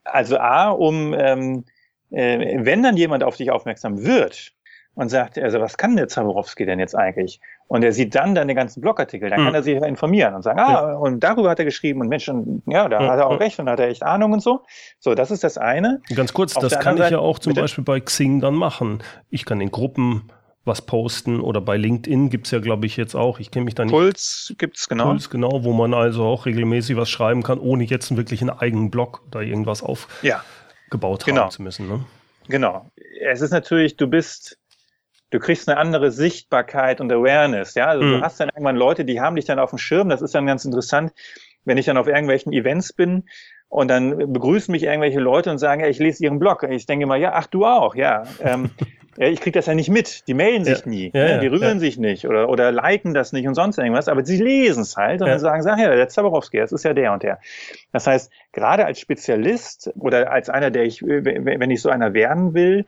Also 0.04 0.38
A, 0.40 0.70
um, 0.70 1.14
ähm, 1.14 1.66
äh, 2.10 2.58
wenn 2.60 2.84
dann 2.84 2.98
jemand 2.98 3.24
auf 3.24 3.38
dich 3.38 3.52
aufmerksam 3.52 4.04
wird, 4.04 4.54
und 4.98 5.10
sagt, 5.10 5.38
also 5.38 5.60
was 5.62 5.78
kann 5.78 5.96
der 5.96 6.08
Zaborowski 6.08 6.66
denn 6.66 6.80
jetzt 6.80 6.96
eigentlich? 6.96 7.40
Und 7.68 7.84
er 7.84 7.94
sieht 7.94 8.16
dann 8.16 8.34
deine 8.34 8.56
ganzen 8.56 8.82
Blogartikel, 8.82 9.30
dann 9.30 9.42
mhm. 9.42 9.46
kann 9.46 9.54
er 9.54 9.62
sich 9.62 9.76
informieren 9.76 10.34
und 10.34 10.42
sagen, 10.42 10.60
ah, 10.60 10.72
ja. 10.72 10.94
und 10.96 11.20
darüber 11.20 11.52
hat 11.52 11.60
er 11.60 11.66
geschrieben 11.66 12.02
und 12.02 12.08
Mensch, 12.08 12.28
und, 12.28 12.64
ja, 12.66 12.90
da 12.90 13.00
ja, 13.00 13.12
hat 13.12 13.20
er 13.20 13.28
auch 13.28 13.34
ja. 13.34 13.38
recht 13.38 13.60
und 13.60 13.70
hat 13.70 13.80
er 13.80 13.90
echt 13.90 14.02
Ahnung 14.02 14.34
und 14.34 14.42
so. 14.42 14.66
So, 15.00 15.14
das 15.14 15.30
ist 15.30 15.44
das 15.44 15.60
eine. 15.60 16.02
Ganz 16.16 16.34
kurz, 16.34 16.56
Auf 16.56 16.64
das 16.64 16.80
kann 16.80 16.96
ich 16.96 17.04
Seite, 17.04 17.14
ja 17.14 17.20
auch 17.20 17.38
zum 17.38 17.54
Beispiel 17.54 17.84
bei 17.84 18.00
Xing 18.00 18.42
dann 18.42 18.56
machen. 18.56 19.04
Ich 19.30 19.46
kann 19.46 19.62
in 19.62 19.70
Gruppen 19.70 20.32
was 20.66 20.82
posten 20.82 21.42
oder 21.42 21.62
bei 21.62 21.78
LinkedIn 21.78 22.32
gibt 22.32 22.48
es 22.48 22.52
ja, 22.52 22.60
glaube 22.60 22.88
ich, 22.88 22.98
jetzt 22.98 23.16
auch. 23.16 23.40
Ich 23.40 23.52
kenne 23.52 23.66
mich 23.66 23.76
da 23.76 23.86
nicht. 23.86 23.94
Puls 23.94 24.56
gibt 24.58 24.78
es 24.78 24.90
genau. 24.90 25.12
Puls, 25.12 25.30
genau, 25.30 25.64
wo 25.64 25.74
man 25.74 25.94
also 25.94 26.24
auch 26.24 26.48
regelmäßig 26.48 26.98
was 26.98 27.10
schreiben 27.10 27.44
kann, 27.44 27.60
ohne 27.60 27.84
jetzt 27.84 28.18
wirklich 28.18 28.42
einen 28.42 28.50
eigenen 28.50 28.90
Blog 28.90 29.22
oder 29.28 29.44
irgendwas 29.44 29.84
aufgebaut 29.84 31.24
genau. 31.24 31.44
haben 31.44 31.52
zu 31.52 31.62
müssen. 31.62 31.88
Ne? 31.88 32.04
Genau. 32.48 32.90
Es 33.22 33.42
ist 33.42 33.52
natürlich, 33.52 33.96
du 33.96 34.08
bist 34.08 34.58
du 35.30 35.40
kriegst 35.40 35.68
eine 35.68 35.78
andere 35.78 36.12
Sichtbarkeit 36.12 37.02
und 37.02 37.12
Awareness. 37.12 37.76
Ja, 37.76 37.88
also 37.88 38.04
mhm. 38.06 38.12
du 38.12 38.22
hast 38.22 38.40
dann 38.40 38.50
irgendwann 38.50 38.76
Leute, 38.76 39.06
die 39.06 39.20
haben 39.20 39.36
dich 39.36 39.46
dann 39.46 39.60
auf 39.60 39.72
dem 39.72 39.80
Schirm. 39.80 40.10
Das 40.10 40.22
ist 40.22 40.36
dann 40.36 40.46
ganz 40.46 40.66
interessant, 40.66 41.14
wenn 41.66 41.78
ich 41.78 41.86
dann 41.86 41.98
auf 41.98 42.08
irgendwelchen 42.08 42.54
Events 42.54 42.94
bin 42.94 43.26
und 43.70 43.90
dann 43.90 44.32
begrüßen 44.32 44.72
mich 44.72 44.84
irgendwelche 44.84 45.20
Leute 45.20 45.52
und 45.52 45.58
sagen, 45.58 45.82
ja, 45.82 45.88
ich 45.88 46.00
lese 46.00 46.24
ihren 46.24 46.40
Blog. 46.40 46.64
Ich 46.64 46.86
denke 46.86 47.06
mal, 47.06 47.20
ja, 47.20 47.34
ach 47.34 47.48
du 47.48 47.66
auch, 47.66 47.96
ja. 47.96 48.24
Ähm, 48.42 48.72
Ja, 49.18 49.28
ich 49.28 49.42
kriege 49.42 49.58
das 49.58 49.66
ja 49.66 49.74
nicht 49.74 49.90
mit. 49.90 50.28
Die 50.28 50.36
melden 50.36 50.64
sich 50.64 50.82
Ja. 50.82 50.90
nie. 50.90 51.12
Ja, 51.14 51.24
ne? 51.24 51.40
die 51.40 51.48
rühren 51.48 51.80
sich 51.80 51.98
nicht 51.98 52.28
oder, 52.28 52.50
oder 52.50 52.72
liken 52.72 53.16
das 53.16 53.34
nicht 53.34 53.48
und 53.48 53.56
sonst 53.56 53.80
irgendwas. 53.80 54.08
Aber 54.08 54.24
sie 54.24 54.38
lesen 54.38 54.84
es 54.84 54.96
halt 54.96 55.22
und 55.22 55.28
dann 55.28 55.40
sagen 55.40 55.66
ach 55.68 55.80
ja, 55.80 55.96
der 55.96 56.08
Zaborowski, 56.08 56.60
das 56.60 56.72
ist 56.72 56.84
ja 56.84 56.94
der 56.94 57.12
und 57.12 57.24
der. 57.24 57.40
Das 57.92 58.06
heißt, 58.06 58.32
gerade 58.52 58.86
als 58.86 59.00
Spezialist 59.00 59.92
oder 59.98 60.32
als 60.32 60.50
einer, 60.50 60.70
der 60.70 60.84
ich, 60.84 61.02
wenn 61.02 61.72
ich 61.72 61.82
so 61.82 61.90
einer 61.90 62.14
werden 62.14 62.54
will, 62.54 62.86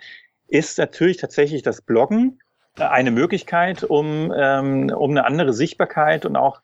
ist 0.50 0.78
natürlich 0.78 1.18
tatsächlich 1.18 1.64
das 1.64 1.82
Bloggen 1.82 2.40
eine 2.78 3.12
Möglichkeit, 3.12 3.84
um, 3.84 4.34
ähm, 4.36 4.92
um 4.96 5.12
eine 5.12 5.26
andere 5.26 5.54
Sichtbarkeit 5.54 6.26
und 6.26 6.36
auch 6.36 6.62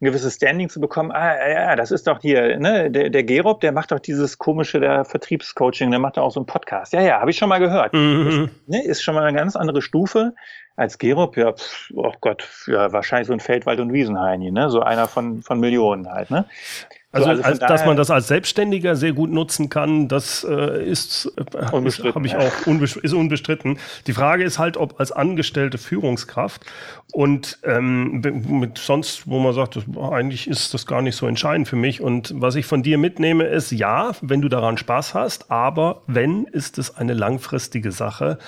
ein 0.00 0.04
gewisses 0.04 0.34
Standing 0.34 0.68
zu 0.68 0.78
bekommen. 0.78 1.10
Ah, 1.10 1.48
ja, 1.48 1.76
das 1.76 1.90
ist 1.90 2.06
doch 2.06 2.20
hier, 2.20 2.58
ne, 2.58 2.90
der, 2.90 3.08
der 3.08 3.24
Gerob, 3.24 3.60
der 3.62 3.72
macht 3.72 3.92
doch 3.92 3.98
dieses 3.98 4.36
komische 4.36 4.78
der 4.78 5.06
Vertriebscoaching, 5.06 5.90
der 5.90 5.98
macht 5.98 6.18
doch 6.18 6.22
auch 6.22 6.30
so 6.30 6.40
einen 6.40 6.46
Podcast. 6.46 6.92
Ja, 6.92 7.00
ja, 7.00 7.20
habe 7.20 7.30
ich 7.30 7.38
schon 7.38 7.48
mal 7.48 7.60
gehört. 7.60 7.94
Mhm. 7.94 8.50
Ne, 8.66 8.84
ist 8.84 9.02
schon 9.02 9.14
mal 9.14 9.24
eine 9.24 9.36
ganz 9.36 9.56
andere 9.56 9.80
Stufe 9.80 10.34
als 10.76 10.98
Gerob. 10.98 11.38
Ja, 11.38 11.52
pff, 11.52 11.90
oh 11.94 12.12
Gott, 12.20 12.46
ja, 12.66 12.92
wahrscheinlich 12.92 13.28
so 13.28 13.32
ein 13.32 13.40
Feldwald- 13.40 13.80
und 13.80 13.92
Wiesenheini, 13.92 14.50
ne, 14.50 14.68
so 14.68 14.80
einer 14.80 15.08
von, 15.08 15.42
von 15.42 15.60
Millionen 15.60 16.12
halt, 16.12 16.30
ne. 16.30 16.44
So, 17.16 17.24
Also, 17.24 17.42
also 17.42 17.42
als, 17.42 17.58
dass 17.58 17.86
man 17.86 17.96
das 17.96 18.10
als 18.10 18.28
Selbstständiger 18.28 18.96
sehr 18.96 19.12
gut 19.12 19.30
nutzen 19.30 19.68
kann, 19.68 20.08
das 20.08 20.44
äh, 20.48 20.84
ist, 20.84 21.32
äh, 21.36 21.66
habe 21.66 22.26
ich 22.26 22.36
auch 22.36 22.66
ist 23.02 23.12
unbestritten. 23.14 23.78
Die 24.06 24.12
Frage 24.12 24.44
ist 24.44 24.58
halt, 24.58 24.76
ob 24.76 25.00
als 25.00 25.12
angestellte 25.12 25.78
Führungskraft 25.78 26.64
und 27.12 27.58
ähm, 27.64 28.20
mit 28.20 28.78
sonst, 28.78 29.28
wo 29.28 29.38
man 29.38 29.52
sagt, 29.52 29.76
das, 29.76 29.84
eigentlich 30.10 30.48
ist 30.48 30.74
das 30.74 30.86
gar 30.86 31.02
nicht 31.02 31.16
so 31.16 31.26
entscheidend 31.26 31.68
für 31.68 31.76
mich. 31.76 32.00
Und 32.00 32.32
was 32.36 32.54
ich 32.56 32.66
von 32.66 32.82
dir 32.82 32.98
mitnehme, 32.98 33.44
ist 33.44 33.70
ja, 33.70 34.12
wenn 34.20 34.42
du 34.42 34.48
daran 34.48 34.76
Spaß 34.76 35.14
hast, 35.14 35.50
aber 35.50 36.02
wenn, 36.06 36.44
ist 36.44 36.78
es 36.78 36.96
eine 36.96 37.14
langfristige 37.14 37.92
Sache. 37.92 38.38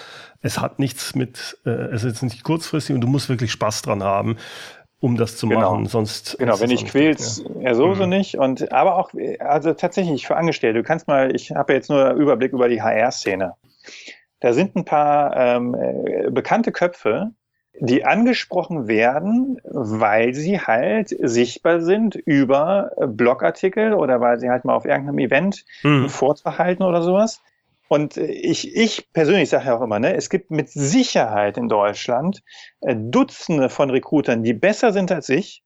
Es 0.40 0.60
hat 0.60 0.78
nichts 0.78 1.14
mit, 1.14 1.58
äh, 1.64 1.70
es 1.70 2.04
ist 2.04 2.22
nicht 2.22 2.44
kurzfristig 2.44 2.94
und 2.94 3.00
du 3.00 3.08
musst 3.08 3.28
wirklich 3.28 3.50
Spaß 3.52 3.82
dran 3.82 4.02
haben, 4.04 4.36
um 5.00 5.16
das 5.16 5.36
zu 5.36 5.48
Genau. 5.48 5.72
machen. 5.72 5.86
Sonst 5.86 6.36
Genau, 6.38 6.58
wenn 6.60 6.70
ich 6.70 6.84
quäl's, 6.86 7.42
ja 7.60 7.74
sowieso 7.74 8.04
Mhm. 8.04 8.10
nicht. 8.10 8.36
Und 8.38 8.72
aber 8.72 8.96
auch, 8.96 9.10
also 9.38 9.72
tatsächlich 9.74 10.26
für 10.26 10.36
Angestellte. 10.36 10.78
Du 10.80 10.84
kannst 10.84 11.06
mal, 11.08 11.34
ich 11.34 11.50
habe 11.52 11.72
jetzt 11.72 11.88
nur 11.90 12.10
Überblick 12.12 12.52
über 12.52 12.68
die 12.68 12.82
HR-Szene. 12.82 13.54
Da 14.40 14.52
sind 14.52 14.76
ein 14.76 14.84
paar 14.84 15.36
ähm, 15.36 15.74
äh, 15.74 16.30
bekannte 16.30 16.70
Köpfe, 16.72 17.30
die 17.80 18.04
angesprochen 18.04 18.88
werden, 18.88 19.60
weil 19.64 20.34
sie 20.34 20.60
halt 20.60 21.08
sichtbar 21.20 21.80
sind 21.80 22.16
über 22.16 22.90
äh, 22.96 23.06
Blogartikel 23.06 23.94
oder 23.94 24.20
weil 24.20 24.38
sie 24.40 24.50
halt 24.50 24.64
mal 24.64 24.74
auf 24.74 24.84
irgendeinem 24.84 25.18
Event 25.20 25.64
einen 25.84 26.02
Mhm. 26.02 26.08
Vortrag 26.08 26.58
halten 26.58 26.82
oder 26.82 27.02
sowas. 27.02 27.40
Und 27.88 28.16
äh, 28.16 28.26
ich, 28.26 28.76
ich 28.76 29.12
persönlich 29.12 29.48
sage 29.48 29.66
ja 29.66 29.76
auch 29.76 29.82
immer, 29.82 29.98
ne, 29.98 30.14
es 30.14 30.30
gibt 30.30 30.50
mit 30.50 30.68
Sicherheit 30.70 31.56
in 31.56 31.68
Deutschland 31.68 32.42
äh, 32.80 32.94
Dutzende 32.96 33.68
von 33.68 33.90
Recruitern, 33.90 34.42
die 34.42 34.52
besser 34.52 34.92
sind 34.92 35.10
als 35.10 35.28
ich, 35.28 35.62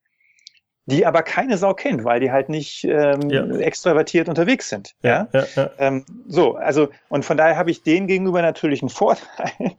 die 0.87 1.05
aber 1.07 1.23
keine 1.23 1.59
Sau 1.59 1.75
kennt, 1.75 2.05
weil 2.05 2.21
die 2.21 2.33
halt 2.33 2.49
nicht 2.49 2.85
ähm, 2.85 3.29
Ja. 3.31 3.45
extravertiert 3.59 4.29
unterwegs 4.29 4.69
sind. 4.69 4.95
Ja. 5.03 5.29
Ja, 5.33 5.41
ja, 5.41 5.47
ja. 5.57 5.71
Ähm, 5.79 6.05
so, 6.27 6.55
also, 6.55 6.89
und 7.09 7.25
von 7.25 7.37
daher 7.37 7.57
habe 7.57 7.71
ich 7.71 7.83
denen 7.83 8.07
gegenüber 8.07 8.43
natürlich 8.43 8.83
einen 8.83 8.89
Vorteil. 8.89 9.73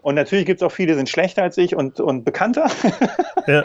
Und 0.00 0.14
natürlich 0.14 0.46
gibt 0.46 0.62
es 0.62 0.66
auch 0.66 0.72
viele, 0.72 0.92
die 0.92 0.98
sind 0.98 1.08
schlechter 1.08 1.42
als 1.42 1.58
ich 1.58 1.74
und, 1.74 1.98
und 2.00 2.24
bekannter. 2.24 2.70
ja. 3.48 3.64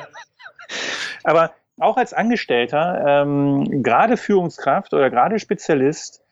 Aber 1.24 1.52
auch 1.80 1.96
als 1.98 2.14
Angestellter, 2.14 3.04
ähm, 3.24 3.84
gerade 3.84 4.18
Führungskraft 4.18 4.94
oder 4.94 5.10
gerade 5.10 5.40
Spezialist, 5.40 6.23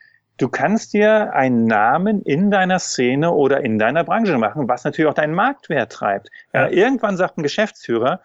du 0.41 0.49
kannst 0.49 0.93
dir 0.93 1.33
einen 1.33 1.65
Namen 1.65 2.21
in 2.23 2.49
deiner 2.51 2.79
Szene 2.79 3.31
oder 3.31 3.61
in 3.61 3.77
deiner 3.77 4.03
Branche 4.03 4.37
machen, 4.37 4.67
was 4.67 4.83
natürlich 4.83 5.09
auch 5.09 5.15
deinen 5.15 5.35
Marktwert 5.35 5.91
treibt. 5.91 6.29
Ja, 6.53 6.63
Ja. 6.63 6.69
irgendwann 6.69 7.17
sagt 7.17 7.37
ein 7.37 7.43
Geschäftsführer, 7.43 8.21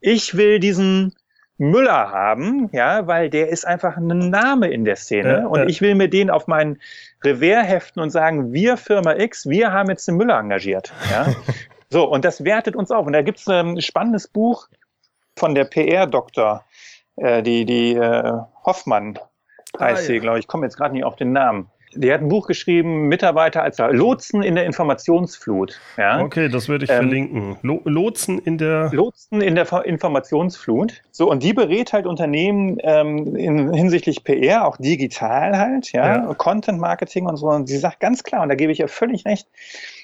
ich 0.00 0.36
will 0.36 0.60
diesen 0.60 1.14
Müller 1.58 2.10
haben, 2.10 2.68
ja, 2.72 3.06
weil 3.06 3.30
der 3.30 3.48
ist 3.48 3.66
einfach 3.66 3.96
ein 3.96 4.06
Name 4.30 4.68
in 4.68 4.84
der 4.84 4.96
Szene 4.96 5.38
Ja, 5.38 5.46
und 5.46 5.60
ja. 5.60 5.66
ich 5.66 5.80
will 5.80 5.94
mir 5.94 6.08
den 6.08 6.30
auf 6.30 6.46
mein 6.46 6.78
Revers 7.24 7.66
heften 7.66 8.02
und 8.02 8.10
sagen, 8.10 8.52
wir 8.52 8.76
Firma 8.76 9.14
X, 9.16 9.48
wir 9.48 9.72
haben 9.72 9.88
jetzt 9.88 10.06
den 10.06 10.16
Müller 10.16 10.38
engagiert. 10.38 10.92
Ja. 11.10 11.26
so, 11.88 12.08
und 12.08 12.24
das 12.24 12.44
wertet 12.44 12.76
uns 12.76 12.90
auf. 12.90 13.06
Und 13.06 13.14
da 13.14 13.22
gibt 13.22 13.38
es 13.38 13.48
ein 13.48 13.80
spannendes 13.80 14.28
Buch 14.28 14.68
von 15.34 15.54
der 15.54 15.64
PR-Doktor, 15.64 16.64
äh, 17.16 17.42
die, 17.42 17.64
die 17.64 17.94
äh, 17.94 18.32
Hoffmann 18.64 19.18
heißt 19.80 20.08
Ah, 20.08 20.12
ja. 20.14 20.18
glaube 20.20 20.38
ich. 20.38 20.44
Ich 20.44 20.48
komme 20.48 20.66
jetzt 20.66 20.76
gerade 20.76 20.94
nicht 20.94 21.04
auf 21.04 21.16
den 21.16 21.32
Namen. 21.32 21.68
Die 21.94 22.12
hat 22.12 22.20
ein 22.20 22.28
Buch 22.28 22.46
geschrieben, 22.46 23.08
Mitarbeiter 23.08 23.62
als 23.62 23.78
Lotsen 23.78 24.42
in 24.42 24.54
der 24.54 24.66
Informationsflut. 24.66 25.80
Ja? 25.96 26.20
Okay, 26.20 26.48
das 26.50 26.68
würde 26.68 26.84
ich 26.84 26.90
Ähm, 26.90 26.96
verlinken. 26.96 27.56
Lo 27.62 27.80
Lotsen 27.84 28.38
in 28.38 28.58
der. 28.58 28.90
Lotsen 28.92 29.40
in 29.40 29.54
der 29.54 29.66
Informationsflut. 29.86 31.02
So, 31.10 31.30
und 31.30 31.42
die 31.42 31.52
berät 31.54 31.92
halt 31.94 32.06
Unternehmen 32.06 32.76
ähm, 32.82 33.34
in, 33.36 33.72
hinsichtlich 33.72 34.24
PR, 34.24 34.66
auch 34.66 34.76
digital 34.76 35.56
halt, 35.58 35.92
ja, 35.92 36.16
Ja. 36.26 36.34
Content 36.34 36.78
Marketing 36.80 37.26
und 37.26 37.36
so. 37.36 37.48
Und 37.48 37.66
sie 37.66 37.78
sagt 37.78 38.00
ganz 38.00 38.22
klar, 38.24 38.42
und 38.42 38.48
da 38.50 38.54
gebe 38.56 38.72
ich 38.72 38.80
ihr 38.80 38.88
völlig 38.88 39.24
recht, 39.24 39.48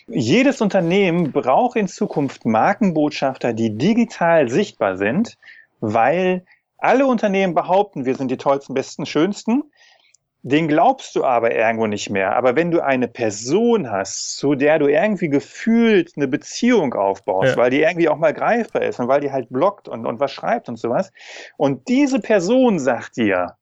jedes 0.07 0.61
Unternehmen 0.63 1.33
braucht 1.33 1.77
in 1.77 1.89
Zukunft 1.89 2.45
Markenbotschafter, 2.47 3.53
die 3.53 3.77
digital 3.77 4.49
sichtbar 4.49 4.97
sind, 4.97 5.37
weil 5.81 6.45
alle 6.83 7.07
Unternehmen 7.07 7.55
behaupten, 7.55 8.05
wir 8.05 8.15
sind 8.17 8.31
die 8.31 8.37
tollsten, 8.37 8.75
besten, 8.75 9.07
schönsten. 9.07 9.65
Den 10.45 10.67
glaubst 10.67 11.15
du 11.15 11.23
aber 11.25 11.55
irgendwo 11.55 11.87
nicht 11.87 12.11
mehr. 12.11 12.35
Aber 12.35 12.57
wenn 12.57 12.73
du 12.73 12.81
eine 12.81 13.07
Person 13.07 13.89
hast, 13.91 14.37
zu 14.39 14.57
der 14.57 14.81
du 14.81 14.89
irgendwie 14.89 15.29
gefühlt 15.29 16.15
eine 16.17 16.27
Beziehung 16.27 16.95
aufbaust, 16.95 17.51
Ja. 17.51 17.57
weil 17.59 17.71
die 17.71 17.81
irgendwie 17.83 18.09
auch 18.09 18.17
mal 18.17 18.35
greifbar 18.35 18.83
ist 18.83 18.99
und 18.99 19.07
weil 19.07 19.21
die 19.21 19.31
halt 19.31 19.51
bloggt 19.51 19.87
und, 19.89 20.05
und 20.05 20.19
was 20.19 20.33
schreibt 20.33 20.69
und 20.69 20.81
sowas, 20.81 21.13
und 21.57 21.87
diese 21.87 22.19
Person 22.19 22.81
sagt 22.81 23.17
dir 23.19 23.57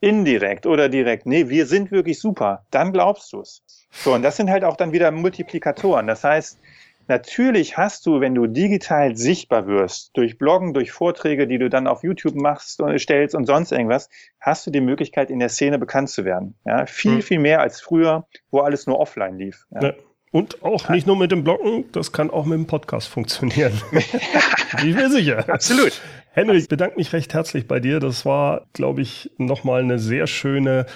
indirekt 0.00 0.66
oder 0.66 0.88
direkt, 0.88 1.26
nee, 1.26 1.48
wir 1.48 1.66
sind 1.66 1.92
wirklich 1.92 2.18
super, 2.18 2.66
dann 2.72 2.92
glaubst 2.92 3.32
du 3.32 3.40
es. 3.40 3.62
So, 3.92 4.12
und 4.14 4.22
das 4.22 4.36
sind 4.36 4.50
halt 4.50 4.64
auch 4.64 4.76
dann 4.76 4.90
wieder 4.90 5.12
Multiplikatoren. 5.12 6.08
Das 6.08 6.24
heißt, 6.24 6.58
Natürlich 7.08 7.76
hast 7.76 8.06
du, 8.06 8.20
wenn 8.20 8.34
du 8.34 8.46
digital 8.46 9.16
sichtbar 9.16 9.66
wirst, 9.66 10.16
durch 10.16 10.38
Bloggen, 10.38 10.72
durch 10.74 10.92
Vorträge, 10.92 11.46
die 11.46 11.58
du 11.58 11.68
dann 11.68 11.86
auf 11.86 12.02
YouTube 12.02 12.34
machst, 12.34 12.80
und 12.80 12.98
stellst 12.98 13.34
und 13.34 13.46
sonst 13.46 13.72
irgendwas, 13.72 14.08
hast 14.40 14.66
du 14.66 14.70
die 14.70 14.80
Möglichkeit, 14.80 15.30
in 15.30 15.38
der 15.38 15.48
Szene 15.48 15.78
bekannt 15.78 16.10
zu 16.10 16.24
werden. 16.24 16.54
Ja, 16.64 16.86
viel, 16.86 17.12
Mhm. 17.16 17.22
viel 17.22 17.38
mehr 17.38 17.60
als 17.60 17.80
früher, 17.80 18.26
wo 18.50 18.60
alles 18.60 18.86
nur 18.86 18.98
offline 19.00 19.36
lief. 19.38 19.66
Ja. 19.70 19.82
Ja. 19.88 19.92
Und 20.30 20.62
auch 20.64 20.88
nicht 20.88 21.06
nur 21.06 21.16
mit 21.16 21.30
dem 21.30 21.44
Bloggen, 21.44 21.84
das 21.92 22.10
kann 22.12 22.30
auch 22.30 22.46
mit 22.46 22.56
dem 22.56 22.66
Podcast 22.66 23.08
funktionieren. 23.08 23.78
Bin 23.90 24.88
ich 24.88 24.94
mir 24.96 25.10
sicher. 25.10 25.44
Absolut. 25.46 26.00
Henrik, 26.30 26.56
ich 26.56 26.68
bedanke 26.68 26.96
mich 26.96 27.12
recht 27.12 27.34
herzlich 27.34 27.68
bei 27.68 27.80
dir. 27.80 28.00
Das 28.00 28.24
war, 28.24 28.66
glaube 28.72 29.02
ich, 29.02 29.30
nochmal 29.36 29.82
eine 29.82 29.98
sehr 29.98 30.26
schöne 30.26 30.86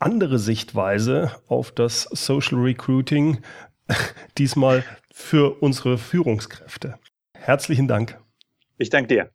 andere 0.00 0.40
Sichtweise 0.40 1.30
auf 1.46 1.70
das 1.70 2.02
Social 2.10 2.58
Recruiting. 2.58 3.38
Diesmal 4.38 4.84
für 5.12 5.62
unsere 5.62 5.98
Führungskräfte. 5.98 6.98
Herzlichen 7.34 7.88
Dank. 7.88 8.20
Ich 8.78 8.90
danke 8.90 9.08
dir. 9.08 9.32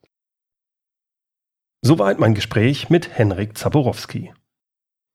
Soweit 1.82 2.20
mein 2.20 2.36
Gespräch 2.36 2.90
mit 2.90 3.18
Henrik 3.18 3.58
Zaborowski. 3.58 4.34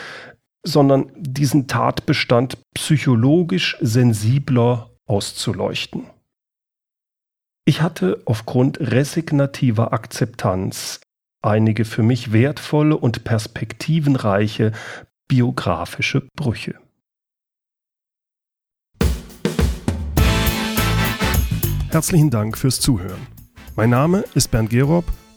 sondern 0.64 1.10
diesen 1.16 1.66
Tatbestand 1.66 2.58
psychologisch 2.74 3.76
sensibler 3.80 4.90
auszuleuchten. 5.06 6.06
Ich 7.64 7.80
hatte 7.82 8.22
aufgrund 8.24 8.80
resignativer 8.80 9.92
Akzeptanz 9.92 11.00
einige 11.42 11.84
für 11.84 12.02
mich 12.02 12.32
wertvolle 12.32 12.96
und 12.96 13.24
perspektivenreiche 13.24 14.72
biografische 15.28 16.26
Brüche. 16.36 16.74
Herzlichen 21.90 22.30
Dank 22.30 22.56
fürs 22.56 22.80
Zuhören. 22.80 23.26
Mein 23.76 23.90
Name 23.90 24.24
ist 24.34 24.50
Bernd 24.50 24.70
Gerob 24.70 25.04